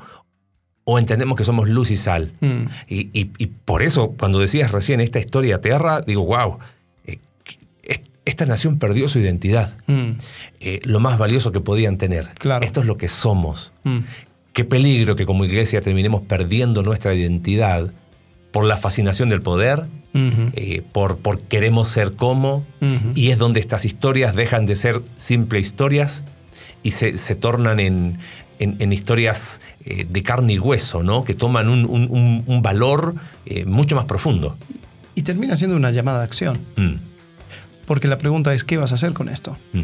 o 0.85 0.99
entendemos 0.99 1.37
que 1.37 1.45
somos 1.45 1.69
luz 1.69 1.91
y 1.91 1.97
sal. 1.97 2.33
Mm. 2.41 2.67
Y, 2.87 3.09
y, 3.13 3.47
por 3.65 3.83
eso, 3.83 4.15
cuando 4.17 4.39
decías 4.39 4.71
recién 4.71 5.01
esta 5.01 5.19
historia 5.19 5.61
tierra, 5.61 6.03
digo, 6.03 6.25
wow, 6.25 6.59
esta 8.25 8.47
nación 8.47 8.79
perdió 8.79 9.09
su 9.09 9.19
identidad, 9.19 9.75
mm. 9.87 10.11
eh, 10.61 10.81
lo 10.85 11.01
más 11.01 11.19
valioso 11.19 11.53
que 11.53 11.61
podían 11.61 11.99
tener. 11.99 12.31
Esto 12.63 12.81
es 12.81 12.87
lo 12.87 12.97
que 12.97 13.09
somos. 13.09 13.73
Mm. 13.85 13.99
Qué 14.53 14.65
peligro 14.65 15.17
que 15.17 15.27
como 15.27 15.45
iglesia 15.45 15.81
terminemos 15.81 16.23
perdiendo 16.23 16.83
nuestra 16.83 17.13
identidad 17.15 17.91
por 18.53 18.65
la 18.65 18.77
fascinación 18.77 19.29
del 19.29 19.43
poder, 19.43 19.87
eh, 20.15 20.83
por, 20.93 21.17
por, 21.17 21.41
queremos 21.41 21.91
ser 21.91 22.15
como, 22.15 22.65
y 23.17 23.31
es 23.31 23.39
donde 23.39 23.59
estas 23.59 23.85
historias 23.85 24.37
dejan 24.37 24.65
de 24.65 24.77
ser 24.77 25.03
simples 25.17 25.67
historias 25.67 26.23
y 26.85 26.93
se, 26.93 27.35
tornan 27.35 27.81
en, 27.81 28.19
en, 28.61 28.93
historias 28.93 29.61
eh, 29.85 30.07
de 30.09 30.23
carne 30.23 30.53
y 30.53 30.61
hueso, 30.61 31.03
¿no? 31.03 31.25
que 31.25 31.35
toman 31.35 31.69
un, 31.69 32.63
valor 32.63 33.17
mucho 33.67 33.97
más 33.97 34.05
profundo. 34.05 34.57
Y 35.17 35.23
termina 35.23 35.57
siendo 35.57 35.75
una 35.75 35.91
llamada 35.91 36.21
a 36.21 36.23
acción. 36.23 36.61
Mm 36.77 37.14
porque 37.85 38.09
la 38.09 38.19
pregunta 38.19 38.53
es, 38.55 38.65
¿qué 38.65 38.77
vas 38.77 38.93
a 38.93 38.97
hacer 38.97 39.13
con 39.13 39.29
esto? 39.29 39.57
Mm. 39.73 39.83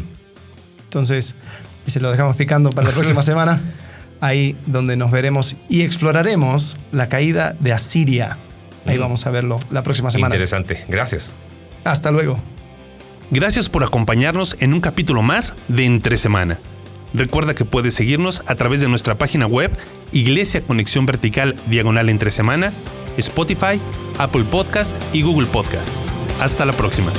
Entonces, 0.83 1.35
y 1.85 1.91
se 1.91 1.99
lo 1.99 2.11
dejamos 2.11 2.35
picando 2.35 2.69
para 2.69 2.87
la 2.87 2.93
próxima 2.93 3.23
semana, 3.23 3.61
ahí 4.19 4.55
donde 4.65 4.97
nos 4.97 5.11
veremos 5.11 5.57
y 5.69 5.81
exploraremos 5.81 6.77
la 6.91 7.09
caída 7.09 7.55
de 7.59 7.73
Asiria. 7.73 8.37
Ahí 8.85 8.97
mm. 8.97 9.01
vamos 9.01 9.25
a 9.25 9.31
verlo 9.31 9.59
la 9.69 9.83
próxima 9.83 10.11
semana. 10.11 10.35
Interesante, 10.35 10.83
gracias. 10.87 11.33
Hasta 11.83 12.11
luego. 12.11 12.39
Gracias 13.31 13.69
por 13.69 13.83
acompañarnos 13.83 14.57
en 14.59 14.73
un 14.73 14.81
capítulo 14.81 15.21
más 15.21 15.55
de 15.69 15.85
Entre 15.85 16.17
Semana. 16.17 16.59
Recuerda 17.13 17.55
que 17.55 17.65
puedes 17.65 17.93
seguirnos 17.93 18.43
a 18.45 18.55
través 18.55 18.81
de 18.81 18.87
nuestra 18.87 19.15
página 19.15 19.47
web 19.47 19.71
Iglesia 20.11 20.61
Conexión 20.61 21.05
Vertical 21.05 21.55
Diagonal 21.67 22.09
Entre 22.09 22.31
Semana, 22.31 22.71
Spotify, 23.17 23.79
Apple 24.17 24.45
Podcast 24.45 24.95
y 25.13 25.21
Google 25.21 25.47
Podcast. 25.47 25.93
Hasta 26.39 26.65
la 26.65 26.73
próxima. 26.73 27.11